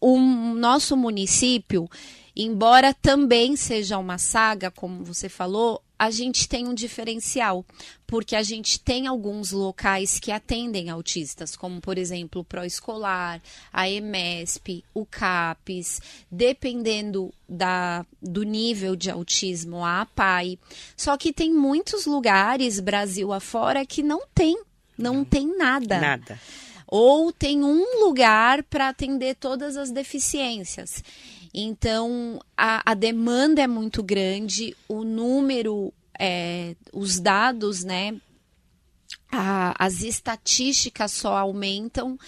O 0.00 0.18
nosso 0.18 0.96
município, 0.96 1.88
embora 2.34 2.94
também 2.94 3.56
seja 3.56 3.98
uma 3.98 4.18
saga, 4.18 4.70
como 4.70 5.04
você 5.04 5.28
falou, 5.28 5.82
a 6.02 6.10
gente 6.10 6.48
tem 6.48 6.66
um 6.66 6.74
diferencial, 6.74 7.64
porque 8.08 8.34
a 8.34 8.42
gente 8.42 8.80
tem 8.80 9.06
alguns 9.06 9.52
locais 9.52 10.18
que 10.18 10.32
atendem 10.32 10.90
autistas, 10.90 11.54
como 11.54 11.80
por 11.80 11.96
exemplo 11.96 12.40
o 12.40 12.44
Proescolar, 12.44 13.40
a 13.72 13.88
EMESP, 13.88 14.84
o 14.92 15.06
CAPES, 15.06 16.00
dependendo 16.28 17.32
da, 17.48 18.04
do 18.20 18.42
nível 18.42 18.96
de 18.96 19.12
autismo, 19.12 19.84
a 19.84 20.00
APAI. 20.00 20.58
Só 20.96 21.16
que 21.16 21.32
tem 21.32 21.54
muitos 21.54 22.04
lugares, 22.04 22.80
Brasil 22.80 23.32
afora, 23.32 23.86
que 23.86 24.02
não 24.02 24.22
tem, 24.34 24.60
não 24.98 25.24
tem 25.24 25.56
nada. 25.56 26.00
Nada. 26.00 26.40
Ou 26.88 27.32
tem 27.32 27.62
um 27.62 28.04
lugar 28.04 28.64
para 28.64 28.88
atender 28.88 29.36
todas 29.36 29.76
as 29.76 29.92
deficiências. 29.92 31.00
Então, 31.54 32.40
a, 32.56 32.92
a 32.92 32.94
demanda 32.94 33.60
é 33.60 33.66
muito 33.66 34.02
grande, 34.02 34.74
o 34.88 35.04
número, 35.04 35.92
é, 36.18 36.74
os 36.92 37.20
dados, 37.20 37.84
né? 37.84 38.16
A, 39.30 39.74
as 39.78 40.02
estatísticas 40.02 41.12
só 41.12 41.36
aumentam. 41.36 42.18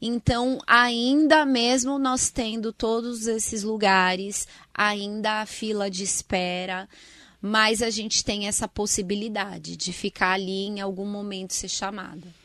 Então, 0.00 0.58
ainda 0.66 1.44
mesmo 1.44 1.98
nós 1.98 2.30
tendo 2.30 2.72
todos 2.72 3.26
esses 3.26 3.64
lugares, 3.64 4.46
ainda 4.72 5.40
a 5.40 5.46
fila 5.46 5.90
de 5.90 6.04
espera, 6.04 6.88
mas 7.42 7.82
a 7.82 7.90
gente 7.90 8.24
tem 8.24 8.46
essa 8.46 8.68
possibilidade 8.68 9.76
de 9.76 9.92
ficar 9.92 10.32
ali 10.32 10.66
em 10.66 10.80
algum 10.80 11.06
momento 11.06 11.52
ser 11.52 11.68
chamada. 11.68 12.37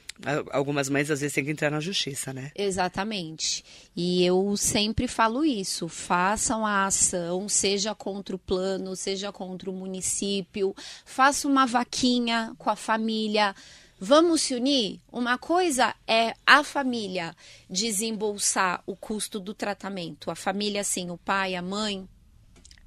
Algumas 0.51 0.89
mães 0.89 1.11
às 1.11 1.21
vezes 1.21 1.33
têm 1.33 1.43
que 1.43 1.51
entrar 1.51 1.69
na 1.69 1.79
justiça, 1.79 2.31
né? 2.33 2.51
Exatamente. 2.55 3.63
E 3.95 4.25
eu 4.25 4.55
sempre 4.55 5.07
falo 5.07 5.43
isso: 5.43 5.87
façam 5.87 6.65
a 6.65 6.85
ação, 6.85 7.49
seja 7.49 7.93
contra 7.93 8.35
o 8.35 8.39
plano, 8.39 8.95
seja 8.95 9.31
contra 9.31 9.69
o 9.69 9.73
município, 9.73 10.75
faça 11.05 11.47
uma 11.47 11.65
vaquinha 11.65 12.53
com 12.57 12.69
a 12.69 12.75
família. 12.75 13.55
Vamos 13.99 14.41
se 14.41 14.53
unir? 14.53 14.99
Uma 15.09 15.37
coisa 15.37 15.95
é 16.05 16.33
a 16.45 16.61
família 16.63 17.33
desembolsar 17.69 18.83
o 18.85 18.97
custo 18.97 19.39
do 19.39 19.53
tratamento, 19.53 20.29
a 20.29 20.35
família, 20.35 20.81
assim, 20.81 21.09
o 21.09 21.17
pai, 21.17 21.55
a 21.55 21.61
mãe, 21.61 22.05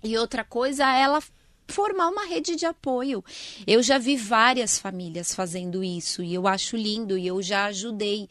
e 0.02 0.16
outra 0.16 0.44
coisa 0.44 0.84
é 0.84 1.00
ela 1.02 1.22
formar 1.68 2.08
uma 2.08 2.25
rede 2.25 2.56
de 2.56 2.66
apoio. 2.66 3.25
Eu 3.66 3.82
já 3.82 3.99
vi 3.99 4.16
várias 4.16 4.78
famílias 4.78 5.35
fazendo 5.35 5.82
isso 5.82 6.23
e 6.23 6.35
eu 6.35 6.46
acho 6.46 6.76
lindo 6.76 7.16
e 7.16 7.26
eu 7.26 7.42
já 7.42 7.66
ajudei. 7.66 8.28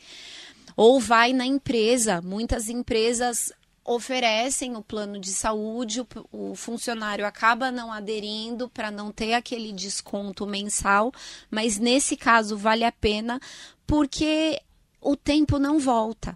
Ou 0.76 1.00
vai 1.00 1.32
na 1.32 1.46
empresa, 1.46 2.22
muitas 2.22 2.70
empresas 2.70 3.52
oferecem 3.86 4.76
o 4.76 4.82
plano 4.82 5.20
de 5.20 5.30
saúde, 5.30 6.02
o, 6.02 6.08
o 6.32 6.56
funcionário 6.56 7.26
acaba 7.26 7.72
não 7.72 7.94
aderindo 7.94 8.68
para 8.68 8.90
não 8.90 9.12
ter 9.12 9.34
aquele 9.34 9.72
desconto 9.72 10.48
mensal, 10.48 11.14
mas 11.52 11.78
nesse 11.78 12.18
caso 12.18 12.58
vale 12.58 12.84
a 12.84 12.92
pena 12.92 13.40
porque 13.86 14.60
o 15.00 15.16
tempo 15.16 15.60
não 15.60 15.78
volta. 15.78 16.36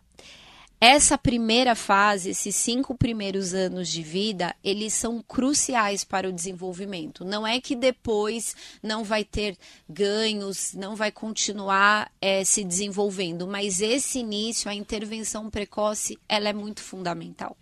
Essa 0.82 1.18
primeira 1.18 1.76
fase, 1.76 2.30
esses 2.30 2.56
cinco 2.56 2.96
primeiros 2.96 3.54
anos 3.54 3.90
de 3.90 4.02
vida, 4.02 4.56
eles 4.64 4.94
são 4.94 5.22
cruciais 5.22 6.06
para 6.06 6.30
o 6.30 6.32
desenvolvimento. 6.32 7.26
Não 7.26 7.46
é 7.46 7.60
que 7.60 7.76
depois 7.76 8.56
não 8.82 9.04
vai 9.04 9.26
ter 9.26 9.58
ganhos, 9.90 10.74
não 10.74 10.96
vai 10.96 11.12
continuar 11.12 12.10
é, 12.22 12.46
se 12.46 12.64
desenvolvendo, 12.64 13.46
mas 13.46 13.82
esse 13.82 14.20
início, 14.20 14.72
a 14.72 14.74
intervenção 14.74 15.50
precoce, 15.50 16.18
ela 16.30 16.48
é 16.48 16.54
muito 16.54 16.82
fundamental. 16.82 17.58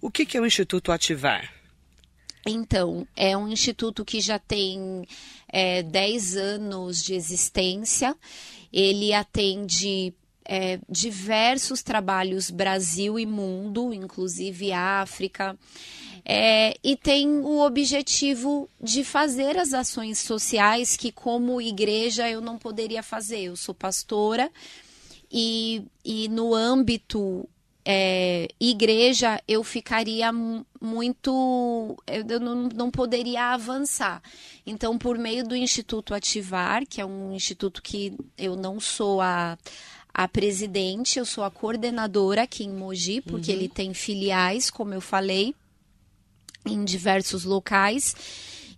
O 0.00 0.10
que, 0.10 0.26
que 0.26 0.36
é 0.36 0.40
o 0.40 0.46
Instituto 0.46 0.90
Ativar? 0.90 1.54
Então, 2.44 3.06
é 3.14 3.36
um 3.36 3.48
instituto 3.48 4.04
que 4.04 4.20
já 4.20 4.38
tem 4.38 5.06
é, 5.46 5.82
10 5.82 6.36
anos 6.36 7.02
de 7.02 7.14
existência. 7.14 8.16
Ele 8.72 9.12
atende 9.12 10.14
é, 10.44 10.78
diversos 10.88 11.82
trabalhos 11.82 12.50
Brasil 12.50 13.18
e 13.18 13.26
mundo, 13.26 13.92
inclusive 13.92 14.72
África, 14.72 15.56
é, 16.24 16.76
e 16.82 16.96
tem 16.96 17.28
o 17.28 17.60
objetivo 17.60 18.68
de 18.80 19.02
fazer 19.04 19.56
as 19.56 19.72
ações 19.72 20.18
sociais 20.18 20.96
que, 20.96 21.10
como 21.10 21.60
igreja, 21.60 22.28
eu 22.28 22.40
não 22.40 22.58
poderia 22.58 23.02
fazer. 23.02 23.40
Eu 23.40 23.56
sou 23.56 23.74
pastora 23.74 24.50
e, 25.30 25.82
e 26.04 26.28
no 26.28 26.54
âmbito 26.54 27.48
é, 27.84 28.48
igreja 28.60 29.40
eu 29.48 29.64
ficaria 29.64 30.30
muito. 30.32 31.96
Eu 32.06 32.38
não, 32.38 32.68
não 32.74 32.90
poderia 32.90 33.52
avançar. 33.52 34.22
Então, 34.66 34.98
por 34.98 35.16
meio 35.18 35.46
do 35.46 35.56
Instituto 35.56 36.14
Ativar, 36.14 36.86
que 36.86 37.00
é 37.00 37.06
um 37.06 37.32
instituto 37.32 37.82
que 37.82 38.16
eu 38.36 38.54
não 38.56 38.78
sou 38.78 39.20
a 39.20 39.56
a 40.12 40.26
presidente, 40.28 41.18
eu 41.18 41.24
sou 41.24 41.44
a 41.44 41.50
coordenadora 41.50 42.42
aqui 42.42 42.64
em 42.64 42.72
Mogi, 42.72 43.20
porque 43.20 43.50
uhum. 43.50 43.58
ele 43.58 43.68
tem 43.68 43.94
filiais, 43.94 44.70
como 44.70 44.94
eu 44.94 45.00
falei, 45.00 45.54
em 46.66 46.84
diversos 46.84 47.44
locais. 47.44 48.14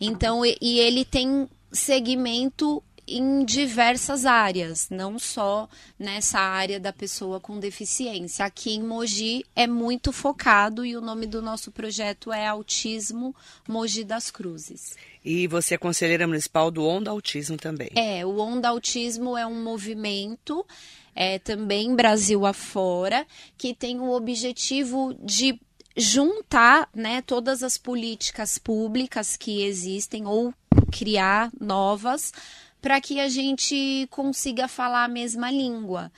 Então, 0.01 0.45
e, 0.45 0.57
e 0.61 0.79
ele 0.79 1.05
tem 1.05 1.49
segmento 1.73 2.83
em 3.07 3.45
diversas 3.45 4.25
áreas, 4.25 4.89
não 4.89 5.19
só 5.19 5.69
nessa 5.99 6.39
área 6.39 6.79
da 6.79 6.93
pessoa 6.93 7.41
com 7.41 7.59
deficiência. 7.59 8.45
Aqui 8.45 8.73
em 8.75 8.83
Mogi 8.83 9.45
é 9.57 9.67
muito 9.67 10.13
focado 10.13 10.85
e 10.85 10.97
o 10.97 11.01
nome 11.01 11.27
do 11.27 11.43
nosso 11.43 11.71
projeto 11.71 12.33
é 12.33 12.47
Autismo 12.47 13.35
Mogi 13.69 14.05
das 14.05 14.31
Cruzes. 14.31 14.97
E 15.25 15.47
você 15.47 15.75
é 15.75 15.79
conselheira 15.79 16.27
municipal 16.27 16.71
do 16.71 16.85
Onda 16.85 17.11
Autismo 17.11 17.57
também. 17.57 17.91
É, 17.95 18.25
o 18.25 18.39
Onda 18.39 18.69
Autismo 18.69 19.37
é 19.37 19.47
um 19.47 19.63
movimento 19.63 20.65
é, 21.15 21.39
também 21.39 21.95
Brasil 21.95 22.47
afora, 22.47 23.27
que 23.57 23.75
tem 23.75 24.01
o 24.01 24.11
objetivo 24.13 25.15
de 25.23 25.61
juntar 25.97 26.89
né, 26.95 27.23
todas 27.23 27.63
as 27.63 27.77
políticas 27.77 28.59
públicas 28.59 29.37
que 29.37 29.63
existem 29.63 30.27
ou 30.27 30.55
criar 30.91 31.51
novas 31.61 32.33
para 32.81 33.01
que 33.01 33.21
a 33.21 33.29
gente 33.29 34.07
consiga 34.11 34.67
falar 34.67 35.05
a 35.05 35.09
mesma 35.09 35.51
língua 35.51 36.11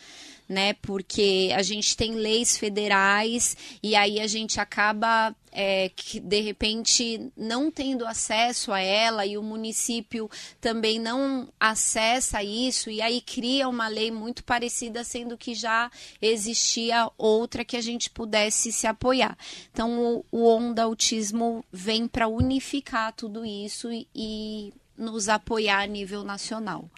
né? 0.48 0.74
Porque 0.74 1.50
a 1.54 1.62
gente 1.62 1.96
tem 1.96 2.14
leis 2.14 2.56
federais 2.56 3.56
e 3.82 3.96
aí 3.96 4.20
a 4.20 4.26
gente 4.26 4.60
acaba 4.60 5.34
é, 5.50 5.90
que 5.94 6.20
de 6.20 6.40
repente 6.40 7.30
não 7.36 7.70
tendo 7.70 8.06
acesso 8.06 8.72
a 8.72 8.80
ela 8.80 9.24
e 9.24 9.38
o 9.38 9.42
município 9.42 10.28
também 10.60 10.98
não 10.98 11.48
acessa 11.58 12.42
isso 12.42 12.90
e 12.90 13.00
aí 13.00 13.20
cria 13.20 13.68
uma 13.68 13.88
lei 13.88 14.10
muito 14.10 14.44
parecida, 14.44 15.04
sendo 15.04 15.38
que 15.38 15.54
já 15.54 15.90
existia 16.20 17.10
outra 17.16 17.64
que 17.64 17.76
a 17.76 17.80
gente 17.80 18.10
pudesse 18.10 18.72
se 18.72 18.86
apoiar. 18.86 19.38
Então 19.72 19.98
o, 19.98 20.24
o 20.30 20.46
Onda 20.46 20.82
Autismo 20.82 21.64
vem 21.72 22.06
para 22.06 22.28
unificar 22.28 23.12
tudo 23.12 23.44
isso 23.44 23.90
e, 23.90 24.06
e 24.14 24.72
nos 24.96 25.28
apoiar 25.28 25.82
a 25.82 25.86
nível 25.86 26.22
nacional. 26.22 26.88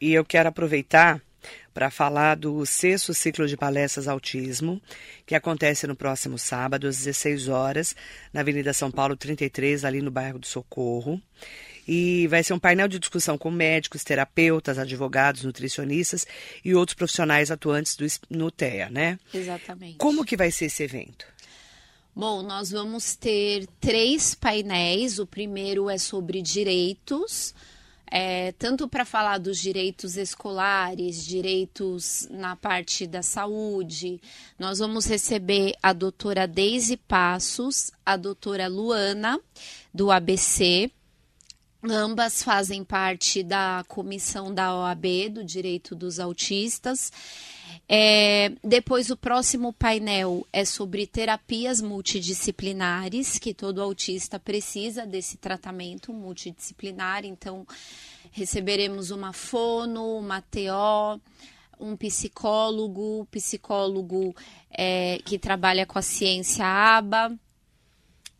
E 0.00 0.12
eu 0.12 0.24
quero 0.24 0.48
aproveitar 0.48 1.22
para 1.72 1.90
falar 1.90 2.36
do 2.36 2.64
sexto 2.66 3.14
ciclo 3.14 3.46
de 3.46 3.56
palestras 3.56 4.08
Autismo, 4.08 4.80
que 5.26 5.34
acontece 5.34 5.86
no 5.86 5.96
próximo 5.96 6.38
sábado, 6.38 6.86
às 6.86 6.98
16 6.98 7.48
horas, 7.48 7.96
na 8.32 8.40
Avenida 8.40 8.72
São 8.72 8.90
Paulo 8.90 9.16
33, 9.16 9.84
ali 9.84 10.00
no 10.00 10.10
bairro 10.10 10.38
do 10.38 10.46
Socorro. 10.46 11.20
E 11.86 12.28
vai 12.28 12.44
ser 12.44 12.52
um 12.52 12.58
painel 12.58 12.86
de 12.86 12.98
discussão 12.98 13.36
com 13.36 13.50
médicos, 13.50 14.04
terapeutas, 14.04 14.78
advogados, 14.78 15.42
nutricionistas 15.42 16.26
e 16.64 16.74
outros 16.74 16.94
profissionais 16.94 17.50
atuantes 17.50 17.96
do, 17.96 18.06
no 18.30 18.50
TEA, 18.50 18.88
né? 18.88 19.18
Exatamente. 19.34 19.96
Como 19.98 20.24
que 20.24 20.36
vai 20.36 20.50
ser 20.52 20.66
esse 20.66 20.82
evento? 20.84 21.26
Bom, 22.14 22.42
nós 22.42 22.70
vamos 22.70 23.16
ter 23.16 23.66
três 23.80 24.34
painéis. 24.34 25.18
O 25.18 25.26
primeiro 25.26 25.88
é 25.88 25.96
sobre 25.96 26.42
direitos, 26.42 27.54
é, 28.14 28.52
tanto 28.52 28.86
para 28.86 29.06
falar 29.06 29.38
dos 29.38 29.58
direitos 29.58 30.18
escolares, 30.18 31.24
direitos 31.24 32.28
na 32.30 32.54
parte 32.54 33.06
da 33.06 33.22
saúde. 33.22 34.20
Nós 34.58 34.80
vamos 34.80 35.06
receber 35.06 35.72
a 35.82 35.94
doutora 35.94 36.46
Deise 36.46 36.98
Passos, 36.98 37.90
a 38.04 38.18
doutora 38.18 38.68
Luana, 38.68 39.40
do 39.94 40.10
ABC, 40.10 40.92
Ambas 41.84 42.44
fazem 42.44 42.84
parte 42.84 43.42
da 43.42 43.84
comissão 43.88 44.54
da 44.54 44.72
OAB, 44.72 45.30
do 45.32 45.44
Direito 45.44 45.96
dos 45.96 46.20
Autistas. 46.20 47.10
É, 47.88 48.52
depois, 48.62 49.10
o 49.10 49.16
próximo 49.16 49.72
painel 49.72 50.46
é 50.52 50.64
sobre 50.64 51.08
terapias 51.08 51.80
multidisciplinares, 51.80 53.36
que 53.36 53.52
todo 53.52 53.82
autista 53.82 54.38
precisa 54.38 55.04
desse 55.04 55.36
tratamento 55.36 56.12
multidisciplinar. 56.12 57.24
Então, 57.24 57.66
receberemos 58.30 59.10
uma 59.10 59.32
fono, 59.32 60.18
uma 60.18 60.40
TO, 60.40 61.20
um 61.80 61.96
psicólogo, 61.96 63.26
psicólogo 63.28 64.36
é, 64.70 65.18
que 65.24 65.36
trabalha 65.36 65.84
com 65.84 65.98
a 65.98 66.02
ciência 66.02 66.64
ABA. 66.64 67.36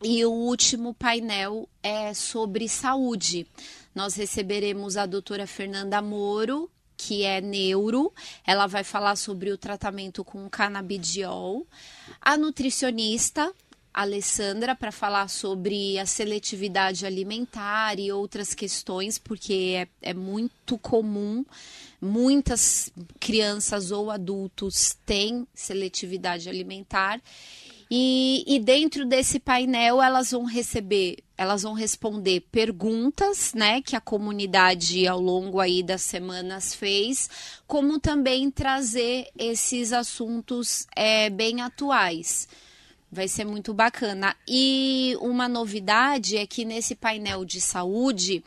E 0.05 0.25
o 0.25 0.31
último 0.31 0.93
painel 0.93 1.69
é 1.81 2.13
sobre 2.13 2.67
saúde. 2.67 3.47
Nós 3.95 4.15
receberemos 4.15 4.97
a 4.97 5.05
doutora 5.05 5.47
Fernanda 5.47 6.01
Moro, 6.01 6.69
que 6.97 7.23
é 7.23 7.39
neuro, 7.39 8.11
ela 8.45 8.67
vai 8.67 8.83
falar 8.83 9.15
sobre 9.15 9.49
o 9.49 9.57
tratamento 9.57 10.21
com 10.21 10.49
canabidiol. 10.49 11.65
A 12.19 12.35
nutricionista, 12.35 13.53
Alessandra, 13.93 14.75
para 14.75 14.91
falar 14.91 15.29
sobre 15.29 15.97
a 15.97 16.05
seletividade 16.05 17.05
alimentar 17.05 17.97
e 17.97 18.11
outras 18.11 18.53
questões, 18.53 19.17
porque 19.17 19.87
é, 20.03 20.09
é 20.09 20.13
muito 20.13 20.77
comum, 20.79 21.45
muitas 22.01 22.91
crianças 23.21 23.89
ou 23.89 24.11
adultos 24.11 24.97
têm 25.05 25.47
seletividade 25.53 26.49
alimentar. 26.49 27.21
E, 27.95 28.43
e, 28.47 28.59
dentro 28.59 29.05
desse 29.05 29.39
painel 29.39 30.01
elas 30.01 30.31
vão 30.31 30.45
receber, 30.45 31.17
elas 31.37 31.61
vão 31.61 31.73
responder 31.73 32.39
perguntas, 32.51 33.53
né, 33.53 33.83
que 33.83 33.95
a 33.95 34.01
comunidade 34.01 35.07
ao 35.07 35.21
longo 35.21 35.59
aí 35.59 35.83
das 35.83 36.01
semanas 36.01 36.73
fez, 36.73 37.29
como 37.67 37.99
também 37.99 38.49
trazer 38.49 39.27
esses 39.37 39.93
assuntos 39.93 40.87
é, 40.95 41.29
bem 41.29 41.61
atuais. 41.61 42.47
Vai 43.11 43.27
ser 43.27 43.45
muito 43.45 43.75
bacana. 43.75 44.35
E 44.47 45.15
uma 45.21 45.47
novidade 45.47 46.35
é 46.35 46.47
que 46.47 46.65
nesse 46.65 46.95
painel 46.95 47.45
de 47.45 47.61
saúde 47.61 48.43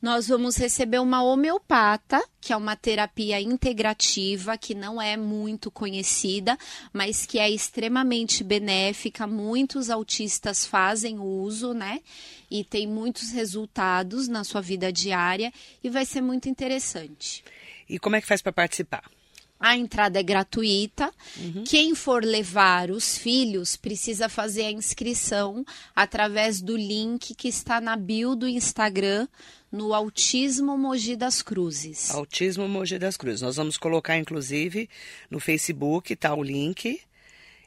nós 0.00 0.28
vamos 0.28 0.56
receber 0.56 1.00
uma 1.00 1.22
homeopata, 1.22 2.22
que 2.40 2.52
é 2.52 2.56
uma 2.56 2.76
terapia 2.76 3.40
integrativa 3.40 4.56
que 4.56 4.74
não 4.74 5.02
é 5.02 5.16
muito 5.16 5.70
conhecida, 5.70 6.56
mas 6.92 7.26
que 7.26 7.38
é 7.38 7.50
extremamente 7.50 8.44
benéfica. 8.44 9.26
Muitos 9.26 9.90
autistas 9.90 10.64
fazem 10.64 11.18
uso, 11.18 11.74
né? 11.74 12.00
E 12.50 12.62
tem 12.62 12.86
muitos 12.86 13.32
resultados 13.32 14.28
na 14.28 14.44
sua 14.44 14.60
vida 14.60 14.92
diária 14.92 15.52
e 15.82 15.90
vai 15.90 16.06
ser 16.06 16.20
muito 16.20 16.48
interessante. 16.48 17.44
E 17.88 17.98
como 17.98 18.16
é 18.16 18.20
que 18.20 18.26
faz 18.26 18.40
para 18.40 18.52
participar? 18.52 19.17
A 19.60 19.76
entrada 19.76 20.20
é 20.20 20.22
gratuita. 20.22 21.12
Uhum. 21.36 21.64
Quem 21.64 21.94
for 21.94 22.24
levar 22.24 22.90
os 22.90 23.18
filhos 23.18 23.76
precisa 23.76 24.28
fazer 24.28 24.66
a 24.66 24.70
inscrição 24.70 25.64
através 25.94 26.60
do 26.60 26.76
link 26.76 27.34
que 27.34 27.48
está 27.48 27.80
na 27.80 27.96
bio 27.96 28.36
do 28.36 28.46
Instagram 28.46 29.26
no 29.70 29.92
Autismo 29.92 30.78
Mogi 30.78 31.16
das 31.16 31.42
Cruzes. 31.42 32.10
Autismo 32.10 32.68
Mogi 32.68 32.98
das 32.98 33.16
Cruzes. 33.16 33.42
Nós 33.42 33.56
vamos 33.56 33.76
colocar, 33.76 34.16
inclusive, 34.16 34.88
no 35.30 35.38
Facebook, 35.38 36.14
tá 36.16 36.34
o 36.34 36.42
link, 36.42 37.00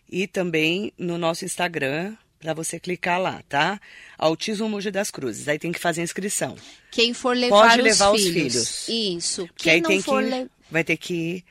e 0.10 0.28
também 0.28 0.92
no 0.98 1.18
nosso 1.18 1.46
Instagram, 1.46 2.16
para 2.40 2.54
você 2.54 2.80
clicar 2.80 3.22
lá, 3.22 3.44
tá? 3.48 3.80
Autismo 4.18 4.68
Mogi 4.68 4.90
das 4.90 5.12
Cruzes. 5.12 5.48
Aí 5.48 5.60
tem 5.60 5.72
que 5.72 5.80
fazer 5.80 6.02
a 6.02 6.04
inscrição. 6.04 6.56
Quem 6.90 7.14
for 7.14 7.36
levar, 7.36 7.70
Pode 7.70 7.82
levar 7.82 8.12
os, 8.12 8.24
filhos. 8.24 8.56
os 8.56 8.86
filhos. 8.86 9.24
Isso. 9.24 9.48
Que 9.56 9.64
Quem 9.66 9.74
aí 9.74 9.82
tem 9.82 10.02
que, 10.02 10.12
le... 10.12 10.50
vai 10.70 10.84
ter 10.84 10.98
que 10.98 11.44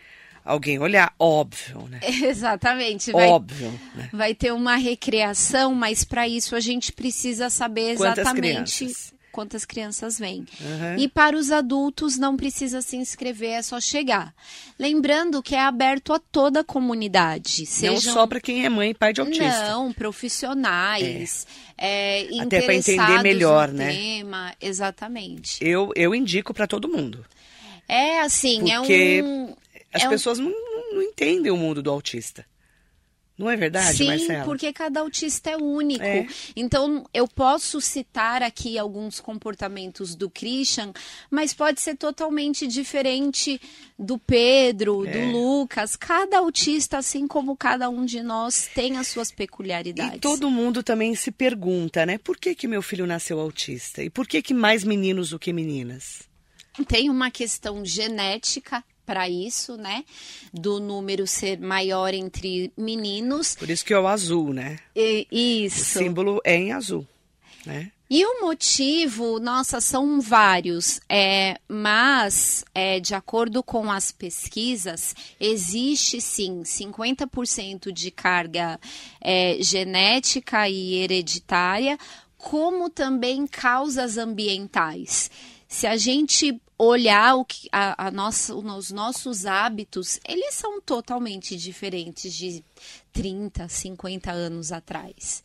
alguém 0.50 0.78
olhar, 0.78 1.14
óbvio, 1.18 1.88
né? 1.88 2.00
Exatamente. 2.22 3.12
Vai, 3.12 3.28
óbvio. 3.28 3.72
Né? 3.94 4.08
Vai 4.12 4.34
ter 4.34 4.52
uma 4.52 4.76
recreação, 4.76 5.74
mas 5.74 6.04
para 6.04 6.28
isso 6.28 6.56
a 6.56 6.60
gente 6.60 6.92
precisa 6.92 7.48
saber 7.48 7.90
exatamente 7.92 8.24
Quantas 8.24 8.32
crianças? 8.32 9.20
quantas 9.30 9.64
crianças 9.64 10.18
vêm. 10.18 10.44
Uhum. 10.60 10.98
E 10.98 11.08
para 11.08 11.36
os 11.36 11.50
adultos 11.50 12.18
não 12.18 12.36
precisa 12.36 12.82
se 12.82 12.96
inscrever, 12.96 13.52
é 13.52 13.62
só 13.62 13.80
chegar. 13.80 14.34
Lembrando 14.78 15.42
que 15.42 15.54
é 15.54 15.60
aberto 15.60 16.12
a 16.12 16.18
toda 16.18 16.60
a 16.60 16.64
comunidade. 16.64 17.64
Sejam... 17.64 17.94
Não 17.94 18.00
só 18.00 18.26
para 18.26 18.40
quem 18.40 18.64
é 18.64 18.68
mãe 18.68 18.90
e 18.90 18.94
pai 18.94 19.12
de 19.12 19.20
autista. 19.20 19.68
Não, 19.68 19.92
profissionais. 19.92 21.46
É. 21.78 22.28
É, 22.32 22.42
Até 22.42 22.60
para 22.60 22.74
entender 22.74 23.22
melhor, 23.22 23.68
né? 23.68 23.92
Tema. 23.92 24.52
Exatamente. 24.60 25.58
Eu, 25.64 25.92
eu 25.96 26.14
indico 26.14 26.52
para 26.52 26.66
todo 26.66 26.88
mundo. 26.88 27.24
É 27.88 28.20
assim, 28.20 28.60
Porque 28.60 28.92
é 28.92 29.24
um. 29.24 29.56
As 29.92 30.04
é 30.04 30.08
pessoas 30.08 30.38
um... 30.38 30.44
não, 30.44 30.94
não 30.94 31.02
entendem 31.02 31.50
o 31.50 31.56
mundo 31.56 31.82
do 31.82 31.90
autista. 31.90 32.44
Não 33.40 33.48
é 33.48 33.56
verdade, 33.56 33.96
Sim, 33.96 34.06
Marcela? 34.08 34.44
porque 34.44 34.70
cada 34.70 35.00
autista 35.00 35.48
é 35.48 35.56
único. 35.56 36.04
É. 36.04 36.26
Então, 36.54 37.06
eu 37.14 37.26
posso 37.26 37.80
citar 37.80 38.42
aqui 38.42 38.78
alguns 38.78 39.18
comportamentos 39.18 40.14
do 40.14 40.28
Christian, 40.28 40.92
mas 41.30 41.54
pode 41.54 41.80
ser 41.80 41.96
totalmente 41.96 42.66
diferente 42.66 43.58
do 43.98 44.18
Pedro, 44.18 45.06
é. 45.06 45.12
do 45.12 45.32
Lucas. 45.32 45.96
Cada 45.96 46.36
autista, 46.36 46.98
assim 46.98 47.26
como 47.26 47.56
cada 47.56 47.88
um 47.88 48.04
de 48.04 48.22
nós, 48.22 48.68
tem 48.74 48.98
as 48.98 49.08
suas 49.08 49.32
peculiaridades. 49.32 50.16
E 50.16 50.20
todo 50.20 50.50
mundo 50.50 50.82
também 50.82 51.14
se 51.14 51.30
pergunta, 51.30 52.04
né? 52.04 52.18
Por 52.18 52.36
que, 52.36 52.54
que 52.54 52.68
meu 52.68 52.82
filho 52.82 53.06
nasceu 53.06 53.40
autista? 53.40 54.02
E 54.02 54.10
por 54.10 54.28
que, 54.28 54.42
que 54.42 54.52
mais 54.52 54.84
meninos 54.84 55.30
do 55.30 55.38
que 55.38 55.50
meninas? 55.50 56.28
Tem 56.86 57.08
uma 57.08 57.30
questão 57.30 57.82
genética 57.86 58.84
para 59.10 59.28
isso, 59.28 59.76
né? 59.76 60.04
Do 60.54 60.78
número 60.78 61.26
ser 61.26 61.58
maior 61.58 62.14
entre 62.14 62.72
meninos. 62.76 63.56
Por 63.56 63.68
isso 63.68 63.84
que 63.84 63.92
é 63.92 63.98
o 63.98 64.06
azul, 64.06 64.52
né? 64.52 64.78
E, 64.94 65.26
isso. 65.32 65.98
O 65.98 66.02
símbolo 66.04 66.40
é 66.44 66.54
em 66.54 66.70
azul, 66.70 67.04
né? 67.66 67.90
E 68.08 68.24
o 68.24 68.40
motivo, 68.40 69.40
nossa, 69.40 69.80
são 69.80 70.20
vários, 70.20 71.00
é, 71.08 71.58
mas, 71.68 72.64
é, 72.72 73.00
de 73.00 73.12
acordo 73.12 73.64
com 73.64 73.90
as 73.90 74.12
pesquisas, 74.12 75.12
existe 75.40 76.20
sim 76.20 76.62
50% 76.62 77.90
de 77.90 78.12
carga 78.12 78.78
é, 79.20 79.56
genética 79.60 80.68
e 80.68 80.94
hereditária, 80.94 81.98
como 82.38 82.88
também 82.88 83.44
causas 83.44 84.16
ambientais. 84.16 85.30
Se 85.70 85.86
a 85.86 85.96
gente 85.96 86.60
olhar 86.76 87.36
o 87.36 87.44
que 87.44 87.68
a, 87.70 88.08
a 88.08 88.10
nossa, 88.10 88.52
os 88.56 88.90
nossos 88.90 89.46
hábitos, 89.46 90.18
eles 90.28 90.56
são 90.56 90.80
totalmente 90.80 91.56
diferentes 91.56 92.34
de 92.34 92.64
30, 93.12 93.68
50 93.68 94.32
anos 94.32 94.72
atrás. 94.72 95.44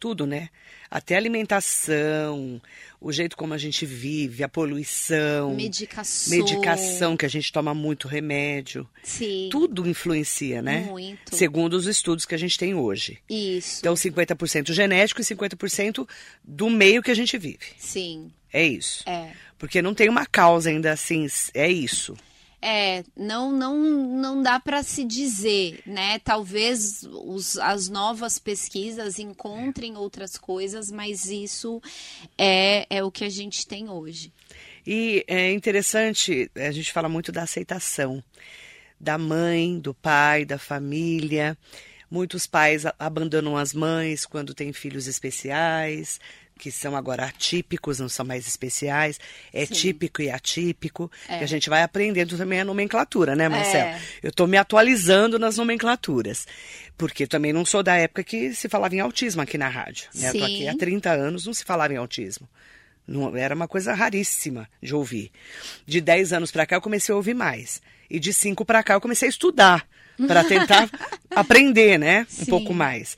Tudo, 0.00 0.26
né? 0.26 0.48
Até 0.90 1.14
a 1.14 1.18
alimentação, 1.18 2.60
o 3.00 3.12
jeito 3.12 3.36
como 3.36 3.54
a 3.54 3.58
gente 3.58 3.86
vive, 3.86 4.42
a 4.42 4.48
poluição, 4.48 5.54
medicação, 5.54 6.36
medicação 6.36 7.16
que 7.16 7.24
a 7.24 7.28
gente 7.28 7.52
toma 7.52 7.72
muito 7.72 8.08
remédio. 8.08 8.88
Sim. 9.04 9.48
Tudo 9.52 9.88
influencia, 9.88 10.60
né? 10.60 10.80
Muito. 10.80 11.34
Segundo 11.34 11.74
os 11.74 11.86
estudos 11.86 12.24
que 12.24 12.34
a 12.34 12.38
gente 12.38 12.58
tem 12.58 12.74
hoje. 12.74 13.18
Isso. 13.30 13.78
Então, 13.80 13.94
50% 13.94 14.72
genético 14.72 15.20
e 15.20 15.24
50% 15.24 16.08
do 16.42 16.68
meio 16.68 17.02
que 17.02 17.10
a 17.10 17.14
gente 17.14 17.38
vive. 17.38 17.66
Sim. 17.78 18.32
É 18.54 18.64
isso. 18.64 19.02
É. 19.08 19.32
Porque 19.58 19.82
não 19.82 19.94
tem 19.94 20.08
uma 20.08 20.24
causa 20.24 20.70
ainda 20.70 20.92
assim, 20.92 21.26
é 21.52 21.68
isso. 21.68 22.16
É, 22.62 23.04
não, 23.14 23.52
não, 23.52 23.76
não 23.76 24.42
dá 24.42 24.58
para 24.58 24.82
se 24.82 25.04
dizer, 25.04 25.82
né? 25.84 26.18
Talvez 26.20 27.02
os, 27.02 27.58
as 27.58 27.90
novas 27.90 28.38
pesquisas 28.38 29.18
encontrem 29.18 29.98
outras 29.98 30.38
coisas, 30.38 30.90
mas 30.90 31.26
isso 31.26 31.82
é, 32.38 32.86
é 32.88 33.04
o 33.04 33.10
que 33.10 33.24
a 33.24 33.28
gente 33.28 33.66
tem 33.66 33.90
hoje. 33.90 34.32
E 34.86 35.24
é 35.26 35.52
interessante, 35.52 36.50
a 36.54 36.70
gente 36.70 36.90
fala 36.90 37.08
muito 37.08 37.30
da 37.30 37.42
aceitação 37.42 38.24
da 39.04 39.18
mãe, 39.18 39.78
do 39.78 39.92
pai, 39.92 40.44
da 40.44 40.58
família. 40.58 41.56
Muitos 42.10 42.46
pais 42.46 42.84
abandonam 42.98 43.56
as 43.56 43.74
mães 43.74 44.24
quando 44.24 44.54
têm 44.54 44.72
filhos 44.72 45.06
especiais, 45.06 46.20
que 46.58 46.70
são 46.70 46.96
agora 46.96 47.24
atípicos, 47.24 47.98
não 47.98 48.08
são 48.08 48.24
mais 48.24 48.46
especiais. 48.46 49.18
É 49.52 49.66
Sim. 49.66 49.74
típico 49.74 50.22
e 50.22 50.30
atípico. 50.30 51.10
É. 51.28 51.40
A 51.40 51.46
gente 51.46 51.68
vai 51.68 51.82
aprendendo 51.82 52.36
também 52.36 52.60
a 52.60 52.64
nomenclatura, 52.64 53.34
né, 53.34 53.48
Marcelo? 53.48 53.90
É. 53.90 54.00
Eu 54.22 54.30
estou 54.30 54.46
me 54.46 54.56
atualizando 54.56 55.38
nas 55.38 55.56
nomenclaturas. 55.56 56.46
Porque 56.96 57.26
também 57.26 57.52
não 57.52 57.64
sou 57.64 57.82
da 57.82 57.96
época 57.96 58.22
que 58.22 58.54
se 58.54 58.68
falava 58.68 58.94
em 58.94 59.00
autismo 59.00 59.42
aqui 59.42 59.58
na 59.58 59.68
rádio. 59.68 60.08
Né? 60.14 60.28
Eu 60.28 60.38
tô 60.38 60.44
aqui 60.44 60.68
há 60.68 60.76
30 60.76 61.10
anos, 61.10 61.46
não 61.46 61.52
se 61.52 61.64
falava 61.64 61.92
em 61.92 61.96
autismo. 61.96 62.48
Não, 63.06 63.36
era 63.36 63.54
uma 63.54 63.68
coisa 63.68 63.92
raríssima 63.92 64.68
de 64.82 64.94
ouvir. 64.94 65.30
De 65.84 66.00
10 66.00 66.32
anos 66.32 66.50
para 66.50 66.64
cá 66.64 66.76
eu 66.76 66.80
comecei 66.80 67.12
a 67.12 67.16
ouvir 67.16 67.34
mais. 67.34 67.82
E 68.08 68.18
de 68.18 68.32
5 68.32 68.64
para 68.64 68.82
cá 68.82 68.94
eu 68.94 69.00
comecei 69.00 69.28
a 69.28 69.30
estudar 69.30 69.86
para 70.26 70.44
tentar 70.48 70.88
aprender, 71.30 71.98
né? 71.98 72.26
Um 72.40 72.46
pouco 72.46 72.72
mais 72.72 73.16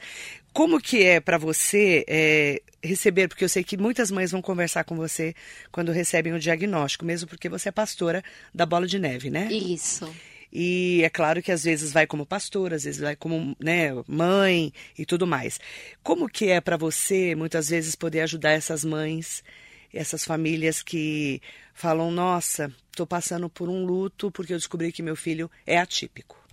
Como 0.57 0.81
que 0.81 1.05
é 1.05 1.21
para 1.21 1.37
você 1.37 2.03
é, 2.09 2.63
receber, 2.83 3.29
porque 3.29 3.45
eu 3.45 3.49
sei 3.49 3.63
que 3.63 3.77
muitas 3.77 4.11
mães 4.11 4.31
vão 4.31 4.41
conversar 4.41 4.85
com 4.85 4.97
você 4.97 5.35
quando 5.71 5.93
recebem 5.93 6.33
o 6.33 6.39
diagnóstico, 6.39 7.05
mesmo 7.05 7.29
porque 7.29 7.47
você 7.47 7.69
é 7.69 7.73
pastora 7.73 8.25
da 8.55 8.65
Bola 8.65 8.87
de 8.87 8.99
Neve, 8.99 9.29
né? 9.29 9.53
Isso. 9.53 10.11
E 10.51 11.03
é 11.05 11.11
claro 11.11 11.43
que 11.43 11.53
às 11.53 11.63
vezes 11.63 11.93
vai 11.93 12.07
como 12.07 12.25
pastora, 12.25 12.77
às 12.77 12.85
vezes 12.85 12.99
vai 12.99 13.15
como 13.15 13.55
né, 13.61 13.91
mãe 14.09 14.73
e 14.99 15.05
tudo 15.05 15.27
mais. 15.27 15.61
Como 16.03 16.27
que 16.27 16.47
é 16.47 16.59
para 16.59 16.79
você, 16.79 17.35
muitas 17.35 17.69
vezes, 17.69 17.95
poder 17.95 18.23
ajudar 18.23 18.53
essas 18.53 18.83
mães, 18.83 19.45
essas 19.93 20.25
famílias 20.25 20.83
que 20.83 21.43
falam, 21.75 22.11
nossa, 22.11 22.73
estou 22.91 23.07
passando 23.07 23.51
por 23.51 23.69
um 23.69 23.85
luto 23.85 24.31
porque 24.31 24.55
eu 24.55 24.59
descobri 24.59 24.91
que 24.91 25.03
meu 25.03 25.17
filho 25.17 25.51
é 25.67 25.77
atípico? 25.77 26.46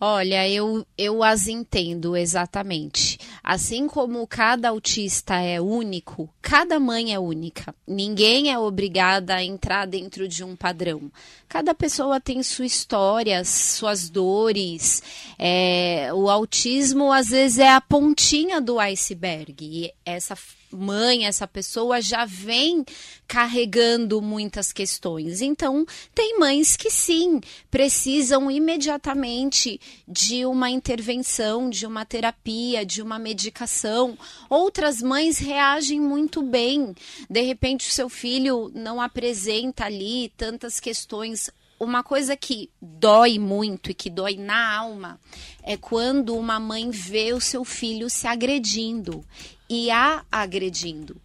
Olha, 0.00 0.48
eu, 0.48 0.86
eu 0.96 1.24
as 1.24 1.48
entendo 1.48 2.16
exatamente. 2.16 3.18
Assim 3.42 3.88
como 3.88 4.24
cada 4.28 4.68
autista 4.68 5.34
é 5.40 5.60
único, 5.60 6.32
cada 6.40 6.78
mãe 6.78 7.12
é 7.12 7.18
única. 7.18 7.74
Ninguém 7.84 8.52
é 8.52 8.58
obrigada 8.58 9.34
a 9.34 9.44
entrar 9.44 9.86
dentro 9.86 10.28
de 10.28 10.44
um 10.44 10.54
padrão. 10.54 11.10
Cada 11.48 11.74
pessoa 11.74 12.20
tem 12.20 12.40
sua 12.44 12.66
história, 12.66 13.44
suas 13.44 14.08
dores. 14.08 15.02
É, 15.36 16.10
o 16.14 16.30
autismo, 16.30 17.12
às 17.12 17.30
vezes, 17.30 17.58
é 17.58 17.70
a 17.70 17.80
pontinha 17.80 18.60
do 18.60 18.78
iceberg. 18.78 19.64
E 19.64 19.92
essa 20.04 20.36
mãe, 20.70 21.26
essa 21.26 21.46
pessoa 21.46 22.00
já 22.00 22.24
vem 22.24 22.84
carregando 23.26 24.22
muitas 24.22 24.72
questões. 24.72 25.40
Então, 25.40 25.84
tem 26.14 26.38
mães 26.38 26.76
que 26.76 26.90
sim, 26.90 27.40
precisam 27.70 28.50
imediatamente 28.50 29.80
de 30.06 30.44
uma 30.46 30.70
intervenção, 30.70 31.68
de 31.68 31.86
uma 31.86 32.04
terapia, 32.04 32.84
de 32.84 33.02
uma 33.02 33.18
medicação. 33.18 34.16
Outras 34.48 35.02
mães 35.02 35.38
reagem 35.38 36.00
muito 36.00 36.42
bem. 36.42 36.94
De 37.28 37.40
repente, 37.42 37.88
o 37.88 37.92
seu 37.92 38.08
filho 38.08 38.70
não 38.74 39.00
apresenta 39.00 39.84
ali 39.84 40.32
tantas 40.36 40.80
questões 40.80 41.50
uma 41.78 42.02
coisa 42.02 42.36
que 42.36 42.70
dói 42.80 43.38
muito 43.38 43.90
e 43.90 43.94
que 43.94 44.10
dói 44.10 44.36
na 44.36 44.76
alma 44.76 45.20
é 45.62 45.76
quando 45.76 46.36
uma 46.36 46.58
mãe 46.58 46.90
vê 46.90 47.32
o 47.32 47.40
seu 47.40 47.64
filho 47.64 48.10
se 48.10 48.26
agredindo 48.26 49.24
e 49.68 49.90
a 49.90 50.24
agredindo. 50.30 51.20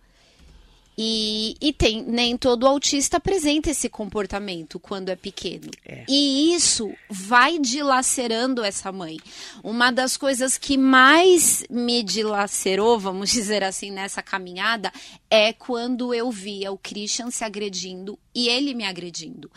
E, 0.98 1.56
e 1.60 1.74
tem 1.74 2.04
nem 2.04 2.38
todo 2.38 2.68
autista 2.68 3.18
apresenta 3.18 3.72
esse 3.72 3.90
comportamento 3.90 4.80
quando 4.80 5.10
é 5.10 5.16
pequeno. 5.16 5.70
É. 5.86 6.06
E 6.08 6.54
isso 6.54 6.94
vai 7.10 7.58
dilacerando 7.58 8.64
essa 8.64 8.92
mãe. 8.92 9.20
Uma 9.64 9.92
das 9.92 10.16
coisas 10.16 10.58
que 10.58 10.78
mais 10.78 11.64
me 11.70 12.04
dilacerou, 12.04 13.00
vamos 13.00 13.30
dizer 13.34 13.64
assim, 13.64 13.92
nessa 13.92 14.22
caminhada, 14.22 14.92
é 15.30 15.52
quando 15.52 16.14
eu 16.14 16.30
via 16.32 16.72
o 16.72 16.78
Christian 16.78 17.32
se 17.32 17.44
agredindo 17.44 18.20
e 18.36 18.48
ele 18.48 18.74
me 18.74 18.86
agredindo. 18.86 19.52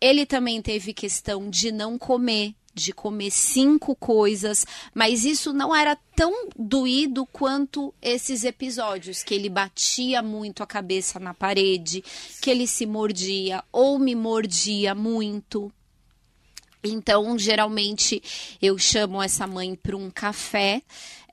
Ele 0.00 0.24
também 0.24 0.62
teve 0.62 0.92
questão 0.92 1.50
de 1.50 1.72
não 1.72 1.98
comer 1.98 2.54
de 2.76 2.92
comer 2.92 3.30
cinco 3.30 3.96
coisas, 3.96 4.66
mas 4.94 5.24
isso 5.24 5.52
não 5.52 5.74
era 5.74 5.96
tão 6.14 6.48
doído 6.56 7.24
quanto 7.24 7.92
esses 8.02 8.44
episódios 8.44 9.22
que 9.22 9.34
ele 9.34 9.48
batia 9.48 10.22
muito 10.22 10.62
a 10.62 10.66
cabeça 10.66 11.18
na 11.18 11.32
parede, 11.32 12.04
que 12.40 12.50
ele 12.50 12.66
se 12.66 12.84
mordia 12.84 13.64
ou 13.72 13.98
me 13.98 14.14
mordia 14.14 14.94
muito. 14.94 15.72
Então, 16.84 17.36
geralmente, 17.38 18.22
eu 18.60 18.78
chamo 18.78 19.22
essa 19.22 19.46
mãe 19.46 19.74
para 19.74 19.96
um 19.96 20.10
café 20.10 20.82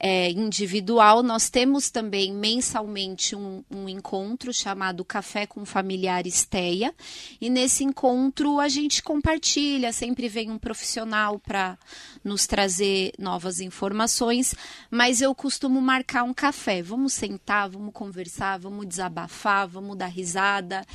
é, 0.05 0.29
individual. 0.31 1.23
Nós 1.23 1.49
temos 1.49 1.89
também 1.89 2.33
mensalmente 2.33 3.37
um, 3.37 3.63
um, 3.71 3.87
encontro 3.87 4.53
chamado 4.53 5.05
Café 5.05 5.47
com 5.47 5.65
Familiares 5.65 6.43
TEA. 6.43 6.93
E 7.39 7.49
nesse 7.49 7.85
encontro 7.85 8.59
a 8.59 8.67
gente 8.67 9.01
compartilha, 9.01 9.93
sempre 9.93 10.27
vem 10.27 10.51
um 10.51 10.57
profissional 10.57 11.39
para 11.39 11.77
nos 12.21 12.45
trazer 12.45 13.13
novas 13.17 13.61
informações. 13.61 14.53
Mas 14.91 15.21
eu 15.21 15.33
costumo 15.33 15.79
marcar 15.79 16.23
um 16.23 16.33
café. 16.33 16.81
Vamos 16.81 17.13
sentar, 17.13 17.69
vamos 17.69 17.93
conversar, 17.93 18.59
vamos 18.59 18.85
desabafar, 18.85 19.69
vamos 19.69 19.97
dar 19.97 20.07
risada. 20.07 20.85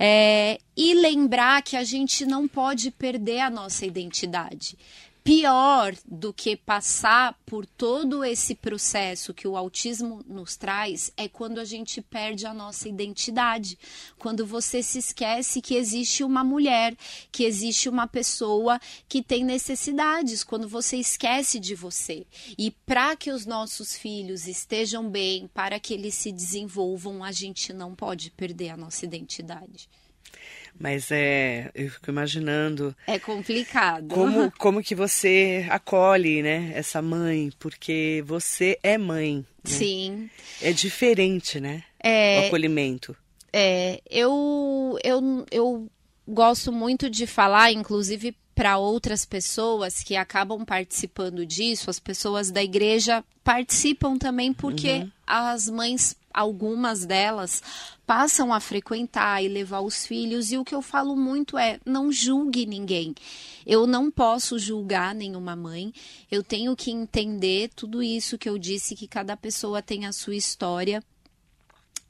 É, 0.00 0.58
e 0.76 0.94
lembrar 0.94 1.62
que 1.62 1.76
a 1.76 1.84
gente 1.84 2.26
não 2.26 2.48
pode 2.48 2.90
perder 2.90 3.40
a 3.40 3.50
nossa 3.50 3.86
identidade 3.86 4.76
pior 5.28 5.94
do 6.06 6.32
que 6.32 6.56
passar 6.56 7.38
por 7.44 7.66
todo 7.66 8.24
esse 8.24 8.54
processo 8.54 9.34
que 9.34 9.46
o 9.46 9.58
autismo 9.58 10.24
nos 10.26 10.56
traz 10.56 11.12
é 11.18 11.28
quando 11.28 11.58
a 11.58 11.66
gente 11.66 12.00
perde 12.00 12.46
a 12.46 12.54
nossa 12.54 12.88
identidade. 12.88 13.78
Quando 14.16 14.46
você 14.46 14.82
se 14.82 14.98
esquece 14.98 15.60
que 15.60 15.74
existe 15.74 16.24
uma 16.24 16.42
mulher, 16.42 16.96
que 17.30 17.44
existe 17.44 17.90
uma 17.90 18.06
pessoa 18.06 18.80
que 19.06 19.22
tem 19.22 19.44
necessidades, 19.44 20.42
quando 20.42 20.66
você 20.66 20.96
esquece 20.96 21.60
de 21.60 21.74
você. 21.74 22.26
E 22.56 22.70
para 22.70 23.14
que 23.14 23.30
os 23.30 23.44
nossos 23.44 23.94
filhos 23.94 24.48
estejam 24.48 25.10
bem, 25.10 25.46
para 25.52 25.78
que 25.78 25.92
eles 25.92 26.14
se 26.14 26.32
desenvolvam, 26.32 27.22
a 27.22 27.32
gente 27.32 27.70
não 27.74 27.94
pode 27.94 28.30
perder 28.30 28.70
a 28.70 28.78
nossa 28.78 29.04
identidade. 29.04 29.90
Mas 30.78 31.10
é, 31.10 31.70
eu 31.74 31.90
fico 31.90 32.10
imaginando. 32.10 32.94
É 33.06 33.18
complicado. 33.18 34.08
Como, 34.08 34.52
como 34.56 34.82
que 34.82 34.94
você 34.94 35.66
acolhe, 35.70 36.42
né, 36.42 36.72
essa 36.74 37.02
mãe, 37.02 37.50
porque 37.58 38.22
você 38.26 38.78
é 38.82 38.96
mãe. 38.96 39.38
Né? 39.38 39.44
Sim. 39.64 40.30
É 40.62 40.72
diferente, 40.72 41.60
né? 41.60 41.82
É, 42.02 42.42
o 42.42 42.46
acolhimento. 42.46 43.16
É, 43.52 44.00
eu, 44.08 44.98
eu, 45.02 45.46
eu 45.50 45.90
gosto 46.26 46.70
muito 46.70 47.10
de 47.10 47.26
falar, 47.26 47.72
inclusive 47.72 48.36
para 48.54 48.76
outras 48.76 49.24
pessoas 49.24 50.02
que 50.02 50.16
acabam 50.16 50.64
participando 50.64 51.46
disso, 51.46 51.88
as 51.88 52.00
pessoas 52.00 52.50
da 52.50 52.62
igreja 52.62 53.24
participam 53.44 54.18
também 54.18 54.52
porque 54.52 54.94
uhum. 54.94 55.10
as 55.24 55.68
mães 55.68 56.16
algumas 56.38 57.04
delas 57.04 57.62
passam 58.06 58.54
a 58.54 58.60
frequentar 58.60 59.42
e 59.42 59.48
levar 59.48 59.80
os 59.80 60.06
filhos, 60.06 60.52
e 60.52 60.56
o 60.56 60.64
que 60.64 60.74
eu 60.74 60.80
falo 60.80 61.16
muito 61.16 61.58
é: 61.58 61.80
não 61.84 62.12
julgue 62.12 62.64
ninguém. 62.64 63.14
Eu 63.66 63.86
não 63.86 64.10
posso 64.10 64.58
julgar 64.58 65.14
nenhuma 65.14 65.56
mãe, 65.56 65.92
eu 66.30 66.42
tenho 66.42 66.74
que 66.76 66.90
entender 66.90 67.70
tudo 67.74 68.02
isso 68.02 68.38
que 68.38 68.48
eu 68.48 68.56
disse, 68.56 68.94
que 68.94 69.08
cada 69.08 69.36
pessoa 69.36 69.82
tem 69.82 70.06
a 70.06 70.12
sua 70.12 70.36
história 70.36 71.02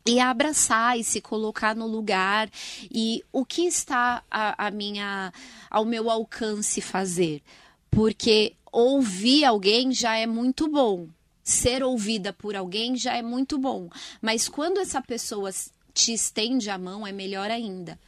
e 0.06 0.20
abraçar 0.20 0.98
e 0.98 1.04
se 1.04 1.20
colocar 1.20 1.74
no 1.74 1.86
lugar 1.86 2.48
e 2.90 3.24
o 3.32 3.44
que 3.44 3.62
está 3.62 4.22
a, 4.30 4.66
a, 4.66 4.70
minha 4.70 5.32
ao 5.70 5.84
meu 5.84 6.10
alcance 6.10 6.80
fazer. 6.80 7.42
Porque 7.90 8.54
ouvir 8.70 9.44
alguém 9.44 9.90
já 9.92 10.16
é 10.16 10.26
muito 10.26 10.68
bom 10.68 11.08
ser 11.48 11.82
ouvida 11.82 12.32
por 12.32 12.54
alguém 12.54 12.96
já 12.96 13.16
é 13.16 13.22
muito 13.22 13.58
bom. 13.58 13.88
Mas 14.20 14.48
quando 14.48 14.78
essa 14.78 15.00
pessoa 15.00 15.50
te 15.94 16.12
estende 16.12 16.70
a 16.70 16.78
mão, 16.78 17.06
é 17.06 17.12
melhor 17.12 17.50
ainda. 17.50 17.98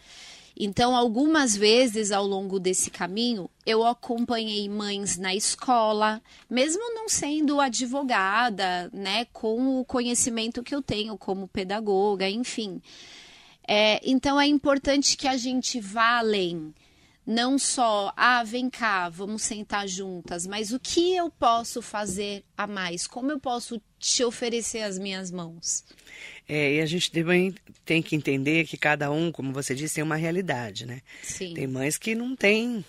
Então, 0.63 0.95
algumas 0.95 1.57
vezes 1.57 2.13
ao 2.13 2.27
longo 2.27 2.61
desse 2.61 2.91
caminho, 2.91 3.49
eu 3.65 3.87
acompanhei 3.87 4.69
mães 4.69 5.17
na 5.17 5.35
escola, 5.35 6.21
mesmo 6.51 6.95
não 6.95 7.09
sendo 7.09 7.61
advogada, 7.61 8.91
né, 8.93 9.25
com 9.33 9.81
o 9.81 9.85
conhecimento 9.87 10.63
que 10.63 10.75
eu 10.75 10.83
tenho 10.83 11.17
como 11.17 11.49
pedagoga, 11.49 12.29
enfim. 12.29 12.83
É, 13.67 14.01
então, 14.05 14.39
é 14.39 14.47
importante 14.47 15.17
que 15.17 15.27
a 15.27 15.37
gente 15.37 15.81
vá 15.81 16.19
além 16.19 16.75
não 17.27 17.59
só, 17.59 18.13
ah, 18.17 18.43
vem 18.43 18.69
cá, 18.69 19.09
vamos 19.09 19.43
sentar 19.43 19.87
juntas, 19.87 20.49
mas 20.49 20.73
o 20.73 20.81
que 20.81 21.15
eu 21.15 21.31
posso 21.31 21.81
fazer 21.81 22.45
a 22.65 22.67
mais? 22.67 23.07
Como 23.07 23.31
eu 23.31 23.39
posso 23.39 23.81
te 23.99 24.25
oferecer 24.25 24.83
as 24.83 24.99
minhas 24.99 25.31
mãos? 25.31 25.85
É, 26.49 26.75
e 26.75 26.81
a 26.81 26.87
gente 26.87 27.11
também 27.11 27.55
tem 27.85 28.03
que 28.03 28.17
entender 28.17 28.67
que 28.67 28.77
cada 28.77 29.11
um, 29.11 29.31
como 29.31 29.53
você 29.53 29.75
disse, 29.75 29.97
tem 29.97 30.05
uma 30.05 30.17
realidade, 30.17 30.87
né? 30.87 31.01
Sim. 31.23 31.55
Tem 31.55 31.67
mães 31.67 31.97
que 31.97 32.15
não 32.15 32.35
têm 32.35 32.85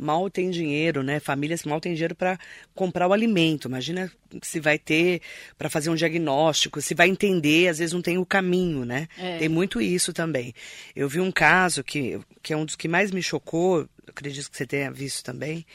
mal 0.00 0.30
tem 0.30 0.50
dinheiro, 0.50 1.02
né? 1.02 1.20
Famílias 1.20 1.64
mal 1.64 1.80
têm 1.80 1.92
dinheiro 1.92 2.14
para 2.14 2.38
comprar 2.74 3.06
o 3.06 3.12
alimento. 3.12 3.68
Imagina 3.68 4.10
se 4.42 4.58
vai 4.58 4.78
ter 4.78 5.20
para 5.58 5.68
fazer 5.68 5.90
um 5.90 5.94
diagnóstico, 5.94 6.80
se 6.80 6.94
vai 6.94 7.08
entender, 7.08 7.68
às 7.68 7.78
vezes 7.78 7.92
não 7.92 8.00
tem 8.00 8.16
o 8.16 8.24
caminho, 8.24 8.84
né? 8.84 9.06
É. 9.18 9.38
Tem 9.38 9.48
muito 9.48 9.80
isso 9.80 10.12
também. 10.12 10.54
Eu 10.96 11.08
vi 11.08 11.20
um 11.20 11.30
caso 11.30 11.84
que, 11.84 12.18
que 12.42 12.52
é 12.52 12.56
um 12.56 12.64
dos 12.64 12.76
que 12.76 12.88
mais 12.88 13.10
me 13.10 13.22
chocou, 13.22 13.86
acredito 14.06 14.50
que 14.50 14.56
você 14.56 14.66
tenha 14.66 14.90
visto 14.90 15.22
também, 15.22 15.66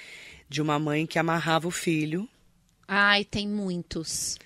de 0.50 0.62
uma 0.62 0.80
mãe 0.80 1.06
que 1.06 1.20
amarrava 1.20 1.68
o 1.68 1.72
filho. 1.72 2.28
Ai, 2.88 3.24
tem 3.26 3.48
muitos. 3.48 4.38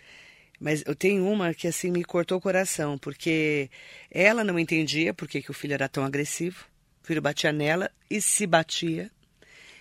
Mas 0.60 0.84
eu 0.86 0.96
tenho 0.96 1.26
uma 1.28 1.54
que 1.54 1.68
assim 1.68 1.90
me 1.90 2.04
cortou 2.04 2.38
o 2.38 2.42
coração, 2.42 2.98
porque 2.98 3.70
ela 4.12 4.44
não 4.44 4.60
entendia 4.60 5.14
por 5.14 5.28
que, 5.28 5.42
que 5.42 5.52
o 5.52 5.54
filho 5.54 5.74
era 5.74 5.88
tão 5.88 6.04
agressivo. 6.04 6.66
O 7.04 7.08
filho 7.08 7.22
batia 7.22 7.52
nela 7.52 7.90
e 8.10 8.22
se 8.22 8.46
batia. 8.46 9.10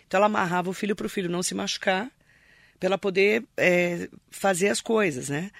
Então 0.06 0.18
ela 0.18 0.26
amarrava 0.26 0.70
o 0.70 0.72
filho 0.72 0.94
para 0.94 1.06
o 1.06 1.10
filho 1.10 1.28
não 1.28 1.42
se 1.42 1.54
machucar, 1.54 2.10
para 2.78 2.86
ela 2.86 2.98
poder 2.98 3.44
é, 3.56 4.08
fazer 4.30 4.68
as 4.68 4.80
coisas, 4.80 5.28
né? 5.28 5.50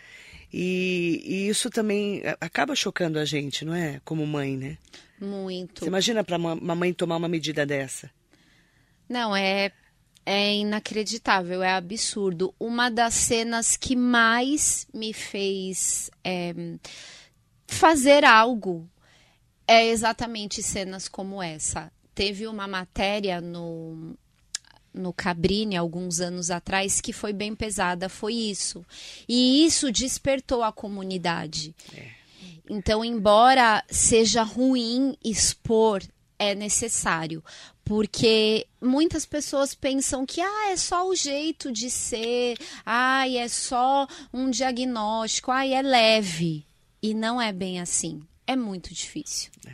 E, 0.53 1.23
e, 1.25 1.49
isso 1.49 1.69
também 1.69 2.23
acaba 2.41 2.75
chocando 2.75 3.19
a 3.19 3.25
gente, 3.25 3.65
não 3.65 3.75
é? 3.75 4.01
Como 4.05 4.27
mãe, 4.27 4.57
né? 4.57 4.79
Muito. 5.21 5.81
Você 5.81 5.89
imagina 5.89 6.25
para 6.25 6.39
uma 6.39 6.75
mãe 6.75 6.93
tomar 6.95 7.17
uma 7.17 7.29
medida 7.29 7.67
dessa? 7.67 8.11
Não, 9.09 9.37
é, 9.37 9.73
é 10.31 10.57
inacreditável, 10.57 11.63
é 11.63 11.73
absurdo. 11.73 12.55
Uma 12.61 12.91
das 12.91 13.15
cenas 13.15 13.79
que 13.79 13.97
mais 13.97 14.87
me 14.93 15.15
fez 15.15 16.11
é, 16.23 16.55
fazer 17.67 18.27
algo 18.27 18.87
é 19.67 19.87
exatamente 19.87 20.63
cenas 20.63 21.09
como 21.09 21.43
essa. 21.43 21.91
Teve 22.15 22.47
uma 22.47 22.69
matéria 22.69 23.41
no, 23.41 24.15
no 24.93 25.15
Cabrini 25.15 25.79
alguns 25.79 26.21
anos 26.21 26.51
atrás 26.51 27.01
que 27.01 27.15
foi 27.15 27.33
bem 27.33 27.55
pesada, 27.55 28.11
foi 28.11 28.35
isso. 28.35 28.85
E 29.27 29.65
isso 29.65 29.91
despertou 29.91 30.63
a 30.63 30.71
comunidade. 30.71 31.75
É. 31.97 32.07
Então, 32.69 33.03
embora 33.03 33.83
seja 33.89 34.43
ruim 34.43 35.17
expor, 35.25 36.03
é 36.39 36.55
necessário, 36.55 37.43
porque 37.89 38.67
muitas 38.83 39.25
pessoas 39.25 39.75
pensam 39.75 40.27
que 40.27 40.43
ah, 40.43 40.71
é 40.71 40.77
só 40.77 41.09
o 41.09 41.15
jeito 41.17 41.73
de 41.73 41.89
ser, 41.89 42.59
ah, 42.85 43.27
é 43.27 43.49
só 43.49 44.07
um 44.31 44.51
diagnóstico, 44.51 45.51
ah, 45.51 45.67
é 45.67 45.81
leve. 45.81 46.67
E 47.03 47.15
não 47.15 47.41
é 47.41 47.51
bem 47.51 47.81
assim. 47.81 48.21
É 48.47 48.55
muito 48.55 48.93
difícil. 48.93 49.51
É. 49.67 49.73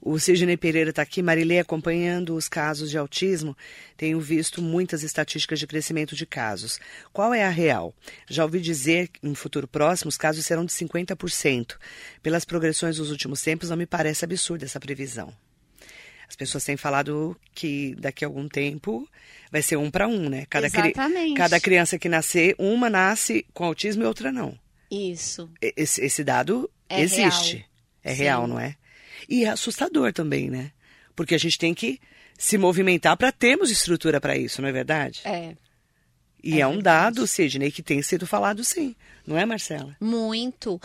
O 0.00 0.18
Sidney 0.18 0.56
Pereira 0.56 0.90
está 0.90 1.02
aqui, 1.02 1.22
Marilei, 1.22 1.60
acompanhando 1.60 2.34
os 2.34 2.48
casos 2.48 2.90
de 2.90 2.98
autismo. 2.98 3.56
Tenho 3.96 4.18
visto 4.18 4.60
muitas 4.60 5.04
estatísticas 5.04 5.60
de 5.60 5.66
crescimento 5.68 6.16
de 6.16 6.26
casos. 6.26 6.80
Qual 7.12 7.32
é 7.32 7.44
a 7.44 7.50
real? 7.50 7.94
Já 8.28 8.42
ouvi 8.42 8.60
dizer 8.60 9.06
que 9.06 9.24
em 9.24 9.34
futuro 9.36 9.68
próximo 9.68 10.08
os 10.08 10.16
casos 10.16 10.44
serão 10.44 10.64
de 10.64 10.72
50%. 10.72 11.76
Pelas 12.20 12.44
progressões 12.44 12.96
dos 12.96 13.12
últimos 13.12 13.40
tempos, 13.42 13.70
não 13.70 13.76
me 13.76 13.86
parece 13.86 14.24
absurda 14.24 14.64
essa 14.64 14.80
previsão. 14.80 15.32
As 16.32 16.36
pessoas 16.36 16.64
têm 16.64 16.78
falado 16.78 17.36
que 17.54 17.94
daqui 17.96 18.24
a 18.24 18.28
algum 18.28 18.48
tempo 18.48 19.06
vai 19.50 19.60
ser 19.60 19.76
um 19.76 19.90
para 19.90 20.08
um, 20.08 20.30
né? 20.30 20.46
Cada, 20.48 20.70
Cri 20.70 20.94
cada 21.34 21.60
criança 21.60 21.98
que 21.98 22.08
nascer, 22.08 22.54
uma 22.58 22.88
nasce 22.88 23.44
com 23.52 23.66
autismo 23.66 24.02
e 24.02 24.06
outra 24.06 24.32
não. 24.32 24.58
Isso. 24.90 25.50
Esse, 25.60 26.02
esse 26.02 26.24
dado 26.24 26.70
é 26.88 27.02
existe. 27.02 27.56
Real. 27.56 27.66
É 28.02 28.14
Sim. 28.14 28.22
real, 28.22 28.46
não 28.46 28.58
é? 28.58 28.76
E 29.28 29.44
é 29.44 29.50
assustador 29.50 30.10
também, 30.10 30.48
né? 30.48 30.72
Porque 31.14 31.34
a 31.34 31.38
gente 31.38 31.58
tem 31.58 31.74
que 31.74 32.00
se 32.38 32.56
movimentar 32.56 33.14
para 33.18 33.30
termos 33.30 33.70
estrutura 33.70 34.18
para 34.18 34.34
isso, 34.34 34.62
não 34.62 34.70
é 34.70 34.72
verdade? 34.72 35.20
É. 35.26 35.54
E 36.42 36.56
é, 36.56 36.60
é 36.60 36.66
um 36.66 36.78
dado, 36.78 37.26
Sidney, 37.26 37.70
que 37.70 37.82
tem 37.82 38.00
sido 38.00 38.26
falado 38.26 38.64
sim, 38.64 38.96
não 39.26 39.36
é, 39.36 39.44
Marcela? 39.44 39.94
Muito. 40.00 40.80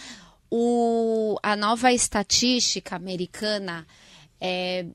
O, 0.52 1.40
a 1.42 1.56
nova 1.56 1.94
estatística 1.94 2.98
americana 2.98 3.88
é, 4.42 4.86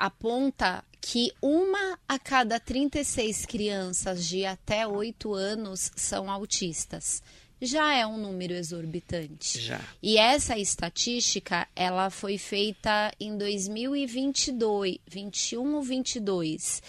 aponta 0.00 0.84
que 1.00 1.32
uma 1.40 1.98
a 2.08 2.18
cada 2.18 2.58
36 2.58 3.46
crianças 3.46 4.26
de 4.26 4.44
até 4.44 4.86
8 4.86 5.34
anos 5.34 5.90
são 5.96 6.30
autistas 6.30 7.22
já 7.60 7.94
é 7.94 8.06
um 8.06 8.16
número 8.16 8.54
exorbitante. 8.54 9.60
Já. 9.60 9.80
E 10.02 10.16
essa 10.16 10.58
estatística, 10.58 11.68
ela 11.76 12.08
foi 12.08 12.38
feita 12.38 13.12
em 13.20 13.36
2022, 13.36 14.98
21 15.06 15.74
ou 15.74 15.82
22. 15.82 16.82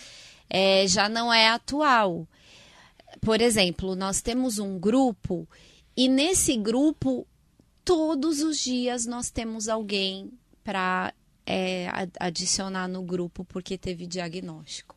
É, 0.50 0.88
já 0.88 1.10
não 1.10 1.34
é 1.34 1.50
atual. 1.50 2.26
Por 3.20 3.42
exemplo, 3.42 3.96
nós 3.96 4.22
temos 4.22 4.60
um 4.60 4.80
grupo 4.80 5.48
e 5.96 6.08
nesse 6.08 6.56
grupo 6.56 7.28
todos 7.84 8.42
os 8.42 8.58
dias 8.58 9.06
nós 9.06 9.30
temos 9.30 9.68
alguém 9.68 10.32
para 10.64 11.14
é, 11.46 11.88
adicionar 12.20 12.88
no 12.88 13.02
grupo 13.04 13.44
porque 13.46 13.78
teve 13.78 14.06
diagnóstico. 14.06 14.96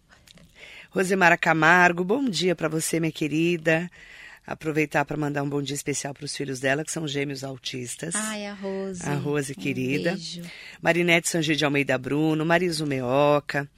Rosemara 0.91 1.37
Camargo, 1.37 2.05
bom 2.05 2.25
dia 2.25 2.55
para 2.55 2.69
você, 2.69 3.01
minha 3.01 3.13
querida 3.13 3.91
aproveitar 4.47 5.05
para 5.05 5.17
mandar 5.17 5.43
um 5.43 5.49
bom 5.49 5.63
dia 5.63 5.75
especial 5.75 6.13
para 6.13 6.25
os 6.25 6.37
filhos 6.37 6.61
dela, 6.61 6.85
que 6.85 6.93
são 6.93 7.09
gêmeos 7.09 7.43
autistas. 7.43 8.15
Ai, 8.15 8.47
a 8.47 8.53
Rose. 8.53 9.03
A 9.03 9.15
Rose, 9.15 9.55
um 9.57 9.61
querida. 9.61 10.13
Beijo. 10.13 10.43
Marinete 10.83 11.29
Sanji 11.29 11.57
de 11.57 11.65
Almeida 11.65 11.97
Bruno, 11.97 12.45
Mariso 12.45 12.87
Meoca. 12.87 13.69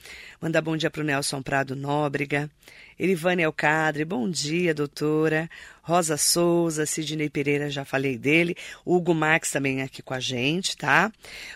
Mandar 0.41 0.61
bom 0.61 0.77
dia 0.77 0.91
para 0.91 1.01
o 1.03 1.05
Nelson 1.05 1.43
Prado 1.43 1.77
Nóbrega. 1.77 2.51
Erivane 2.99 3.43
Elcadre, 3.43 4.05
bom 4.05 4.29
dia, 4.29 4.75
doutora. 4.75 5.51
Rosa 5.83 6.17
Souza, 6.17 6.87
Sidney 6.87 7.29
Pereira, 7.29 7.71
já 7.71 7.85
falei 7.85 8.17
dele. 8.17 8.57
Hugo 8.85 9.15
Max 9.15 9.51
também 9.51 9.83
aqui 9.83 10.03
com 10.03 10.15
a 10.15 10.21
gente, 10.21 10.77
tá? 10.77 11.13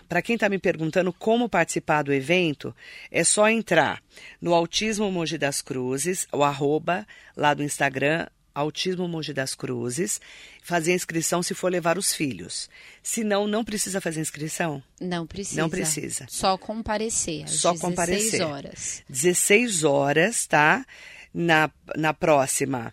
Para 0.08 0.22
quem 0.22 0.34
está 0.34 0.48
me 0.48 0.58
perguntando 0.58 1.12
como 1.12 1.48
participar 1.48 2.02
do 2.02 2.12
evento, 2.12 2.74
é 3.10 3.24
só 3.24 3.48
entrar 3.48 4.02
no 4.40 4.54
Autismo 4.54 5.10
Mogi 5.10 5.38
das 5.38 5.62
Cruzes, 5.62 6.28
o 6.30 6.44
arroba 6.44 7.06
lá 7.34 7.54
do 7.54 7.62
Instagram, 7.62 8.26
Autismo 8.60 9.08
Monte 9.08 9.32
das 9.32 9.54
Cruzes, 9.54 10.20
fazer 10.62 10.92
inscrição 10.94 11.42
se 11.42 11.54
for 11.54 11.70
levar 11.70 11.98
os 11.98 12.12
filhos. 12.14 12.68
Se 13.02 13.24
não, 13.24 13.46
não 13.46 13.64
precisa 13.64 14.00
fazer 14.00 14.20
inscrição? 14.20 14.82
Não 15.00 15.26
precisa. 15.26 15.60
Não 15.60 15.70
precisa. 15.70 16.26
Só 16.28 16.56
comparecer. 16.56 17.44
Às 17.44 17.52
Só 17.52 17.72
16 17.72 17.80
comparecer. 17.80 18.42
horas. 18.42 19.02
16 19.08 19.84
horas, 19.84 20.46
tá? 20.46 20.84
Na, 21.32 21.70
na 21.96 22.12
próxima, 22.12 22.92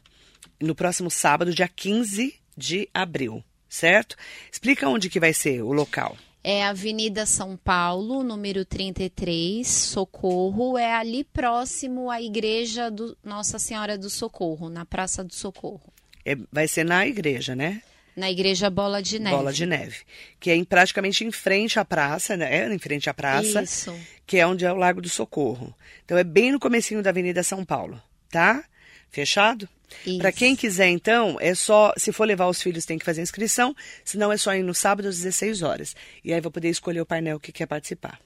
no 0.61 0.75
próximo 0.75 1.09
sábado, 1.09 1.53
dia 1.53 1.67
15 1.67 2.35
de 2.55 2.87
abril, 2.93 3.43
certo? 3.67 4.15
Explica 4.51 4.87
onde 4.87 5.09
que 5.09 5.19
vai 5.19 5.33
ser 5.33 5.61
o 5.61 5.71
local. 5.71 6.17
É 6.49 6.65
Avenida 6.65 7.25
São 7.25 7.57
Paulo, 7.57 8.23
número 8.23 8.63
33, 8.63 9.67
Socorro. 9.67 10.77
É 10.77 10.93
ali 10.93 11.25
próximo 11.25 12.09
à 12.09 12.21
igreja 12.21 12.89
do 12.89 13.17
Nossa 13.21 13.59
Senhora 13.59 13.97
do 13.97 14.09
Socorro, 14.09 14.69
na 14.69 14.85
Praça 14.85 15.25
do 15.25 15.35
Socorro. 15.35 15.91
É, 16.23 16.37
vai 16.49 16.65
ser 16.65 16.85
na 16.85 17.05
igreja, 17.05 17.53
né? 17.53 17.81
Na 18.15 18.31
igreja 18.31 18.69
Bola 18.69 19.03
de 19.03 19.19
Neve. 19.19 19.35
Bola 19.35 19.51
de 19.51 19.65
Neve. 19.65 19.97
Que 20.39 20.51
é 20.51 20.55
em, 20.55 20.63
praticamente 20.63 21.25
em 21.25 21.31
frente 21.33 21.81
à 21.81 21.83
praça, 21.83 22.37
né? 22.37 22.59
É 22.59 22.73
em 22.73 22.79
frente 22.79 23.09
à 23.09 23.13
praça. 23.13 23.63
Isso. 23.63 23.93
Que 24.25 24.37
é 24.37 24.47
onde 24.47 24.63
é 24.63 24.71
o 24.71 24.77
Lago 24.77 25.01
do 25.01 25.09
Socorro. 25.09 25.75
Então 26.05 26.17
é 26.17 26.23
bem 26.23 26.53
no 26.53 26.61
comecinho 26.61 27.03
da 27.03 27.09
Avenida 27.09 27.43
São 27.43 27.65
Paulo, 27.65 28.01
tá? 28.29 28.63
Fechado? 29.11 29.67
Para 30.17 30.31
quem 30.31 30.55
quiser, 30.55 30.89
então, 30.89 31.37
é 31.39 31.55
só, 31.55 31.93
se 31.97 32.11
for 32.11 32.25
levar 32.25 32.47
os 32.47 32.61
filhos, 32.61 32.85
tem 32.85 32.97
que 32.97 33.05
fazer 33.05 33.21
inscrição, 33.21 33.75
senão 34.03 34.31
é 34.31 34.37
só 34.37 34.53
ir 34.53 34.63
no 34.63 34.73
sábado 34.73 35.07
às 35.07 35.17
16 35.17 35.61
horas. 35.61 35.95
E 36.23 36.33
aí 36.33 36.41
vou 36.41 36.51
poder 36.51 36.69
escolher 36.69 37.01
o 37.01 37.05
painel 37.05 37.39
que 37.39 37.51
quer 37.51 37.65
participar. 37.65 38.19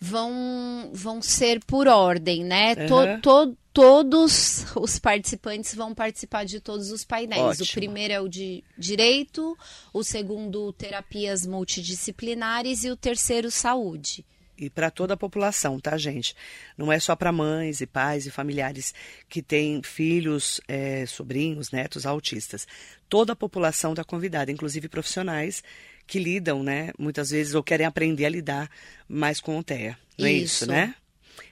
Vão, 0.00 0.90
vão 0.92 1.22
ser 1.22 1.60
por 1.64 1.88
ordem, 1.88 2.44
né? 2.44 2.74
Uhum. 2.78 3.20
To, 3.20 3.20
to, 3.22 3.56
todos 3.72 4.66
os 4.76 4.98
participantes 4.98 5.74
vão 5.74 5.94
participar 5.94 6.44
de 6.44 6.60
todos 6.60 6.90
os 6.90 7.04
painéis. 7.04 7.42
Ótimo. 7.42 7.64
O 7.64 7.72
primeiro 7.72 8.12
é 8.12 8.20
o 8.20 8.28
de 8.28 8.62
direito, 8.76 9.56
o 9.92 10.04
segundo, 10.04 10.72
terapias 10.72 11.46
multidisciplinares 11.46 12.84
e 12.84 12.90
o 12.90 12.96
terceiro, 12.96 13.50
saúde 13.50 14.24
e 14.56 14.70
para 14.70 14.90
toda 14.90 15.14
a 15.14 15.16
população, 15.16 15.80
tá, 15.80 15.96
gente? 15.96 16.34
Não 16.76 16.92
é 16.92 16.98
só 16.98 17.14
para 17.16 17.32
mães 17.32 17.80
e 17.80 17.86
pais 17.86 18.26
e 18.26 18.30
familiares 18.30 18.94
que 19.28 19.42
têm 19.42 19.82
filhos, 19.82 20.60
é, 20.68 21.04
sobrinhos, 21.06 21.70
netos 21.70 22.06
autistas. 22.06 22.66
Toda 23.08 23.32
a 23.32 23.36
população 23.36 23.92
está 23.92 24.04
convidada, 24.04 24.52
inclusive 24.52 24.88
profissionais 24.88 25.62
que 26.06 26.18
lidam, 26.18 26.62
né, 26.62 26.92
muitas 26.98 27.30
vezes 27.30 27.54
ou 27.54 27.62
querem 27.62 27.86
aprender 27.86 28.26
a 28.26 28.28
lidar 28.28 28.70
mais 29.08 29.40
com 29.40 29.58
o 29.58 29.64
TEA. 29.64 29.98
Não 30.18 30.26
é 30.26 30.32
isso, 30.32 30.66
né? 30.66 30.94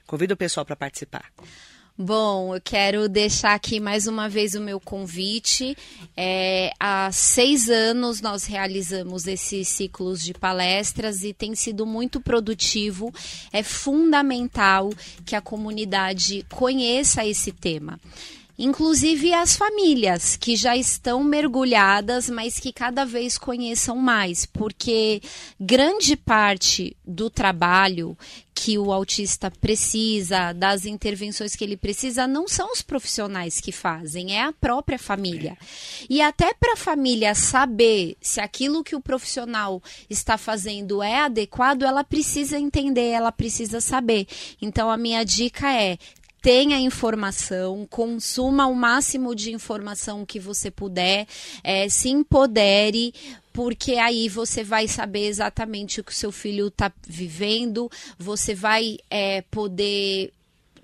Convido 0.05 0.35
o 0.35 0.37
pessoal 0.37 0.65
para 0.65 0.75
participar. 0.75 1.31
Bom, 1.95 2.55
eu 2.55 2.59
quero 2.59 3.07
deixar 3.07 3.53
aqui 3.53 3.79
mais 3.79 4.07
uma 4.07 4.27
vez 4.27 4.55
o 4.55 4.59
meu 4.59 4.79
convite. 4.79 5.77
É, 6.17 6.71
há 6.79 7.11
seis 7.11 7.69
anos 7.69 8.19
nós 8.19 8.45
realizamos 8.45 9.27
esses 9.27 9.67
ciclos 9.67 10.23
de 10.23 10.33
palestras 10.33 11.23
e 11.23 11.33
tem 11.33 11.53
sido 11.53 11.85
muito 11.85 12.19
produtivo. 12.19 13.13
É 13.51 13.61
fundamental 13.61 14.89
que 15.23 15.35
a 15.35 15.41
comunidade 15.41 16.43
conheça 16.49 17.27
esse 17.27 17.51
tema 17.51 17.99
inclusive 18.57 19.33
as 19.33 19.55
famílias 19.55 20.35
que 20.35 20.55
já 20.55 20.75
estão 20.75 21.23
mergulhadas, 21.23 22.29
mas 22.29 22.59
que 22.59 22.71
cada 22.71 23.05
vez 23.05 23.37
conheçam 23.37 23.95
mais, 23.97 24.45
porque 24.45 25.21
grande 25.59 26.15
parte 26.15 26.95
do 27.05 27.29
trabalho 27.29 28.17
que 28.53 28.77
o 28.77 28.93
autista 28.93 29.51
precisa, 29.51 30.53
das 30.53 30.85
intervenções 30.85 31.55
que 31.55 31.63
ele 31.63 31.75
precisa, 31.75 32.27
não 32.27 32.47
são 32.47 32.71
os 32.71 32.81
profissionais 32.81 33.59
que 33.59 33.71
fazem, 33.71 34.37
é 34.37 34.43
a 34.43 34.53
própria 34.53 34.99
família. 34.99 35.57
E 36.09 36.21
até 36.21 36.53
para 36.53 36.73
a 36.73 36.77
família 36.77 37.33
saber 37.33 38.15
se 38.21 38.39
aquilo 38.39 38.83
que 38.83 38.95
o 38.95 39.01
profissional 39.01 39.81
está 40.09 40.37
fazendo 40.37 41.01
é 41.01 41.21
adequado, 41.21 41.83
ela 41.83 42.03
precisa 42.03 42.57
entender, 42.57 43.09
ela 43.09 43.31
precisa 43.31 43.81
saber. 43.81 44.27
Então 44.61 44.89
a 44.89 44.97
minha 44.97 45.23
dica 45.23 45.73
é 45.73 45.97
tenha 46.43 46.77
informação, 46.77 47.87
consuma 47.89 48.67
o 48.67 48.75
máximo 48.75 49.33
de 49.33 49.53
informação 49.53 50.25
que 50.25 50.41
você 50.41 50.69
puder, 50.69 51.25
é, 51.63 51.87
se 51.87 52.09
empodere, 52.09 53.13
porque 53.53 53.93
aí 53.93 54.27
você 54.27 54.61
vai 54.61 54.85
saber 54.89 55.27
exatamente 55.27 56.01
o 56.01 56.03
que 56.03 56.11
o 56.11 56.15
seu 56.15 56.33
filho 56.33 56.67
está 56.67 56.91
vivendo, 57.07 57.89
você 58.19 58.53
vai 58.53 58.97
é, 59.09 59.41
poder 59.43 60.33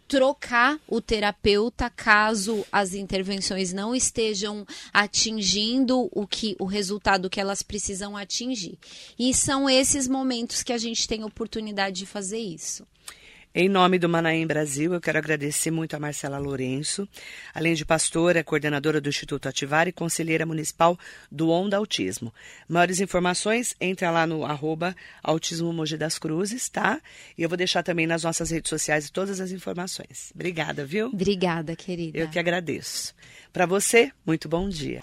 trocar 0.08 0.80
o 0.88 1.02
terapeuta 1.02 1.90
caso 1.90 2.66
as 2.72 2.94
intervenções 2.94 3.74
não 3.74 3.94
estejam 3.94 4.66
atingindo 4.94 6.10
o 6.14 6.26
que 6.26 6.56
o 6.58 6.66
resultado 6.66 7.30
que 7.30 7.40
elas 7.40 7.62
precisam 7.62 8.16
atingir. 8.16 8.80
E 9.20 9.34
são 9.34 9.70
esses 9.70 10.08
momentos 10.08 10.64
que 10.64 10.72
a 10.72 10.78
gente 10.78 11.06
tem 11.06 11.24
oportunidade 11.26 11.98
de 11.98 12.06
fazer 12.06 12.40
isso. 12.40 12.88
Em 13.62 13.68
nome 13.68 14.00
do 14.00 14.08
Manaém 14.08 14.48
Brasil, 14.48 14.94
eu 14.94 15.02
quero 15.02 15.18
agradecer 15.18 15.70
muito 15.70 15.94
a 15.94 16.00
Marcela 16.00 16.38
Lourenço, 16.38 17.06
além 17.54 17.74
de 17.74 17.84
pastora, 17.84 18.42
coordenadora 18.42 19.02
do 19.02 19.10
Instituto 19.10 19.50
Ativar 19.50 19.86
e 19.86 19.92
conselheira 19.92 20.46
municipal 20.46 20.98
do 21.30 21.50
Onda 21.50 21.76
Autismo. 21.76 22.34
Maiores 22.70 23.02
informações, 23.02 23.76
entra 23.82 24.12
lá 24.12 24.26
no 24.26 24.46
arroba 24.46 24.96
Autismo 25.22 25.74
Mogi 25.74 25.98
das 25.98 26.18
Cruzes, 26.18 26.70
tá? 26.70 27.02
E 27.38 27.44
eu 27.44 27.50
vou 27.50 27.58
deixar 27.58 27.84
também 27.84 28.08
nas 28.08 28.24
nossas 28.24 28.50
redes 28.50 28.70
sociais 28.70 29.10
todas 29.10 29.42
as 29.42 29.52
informações. 29.52 30.32
Obrigada, 30.34 30.86
viu? 30.86 31.08
Obrigada, 31.08 31.76
querida. 31.76 32.18
Eu 32.18 32.30
que 32.30 32.40
agradeço. 32.40 33.14
Para 33.52 33.66
você, 33.66 34.10
muito 34.26 34.48
bom 34.48 34.70
dia. 34.70 35.02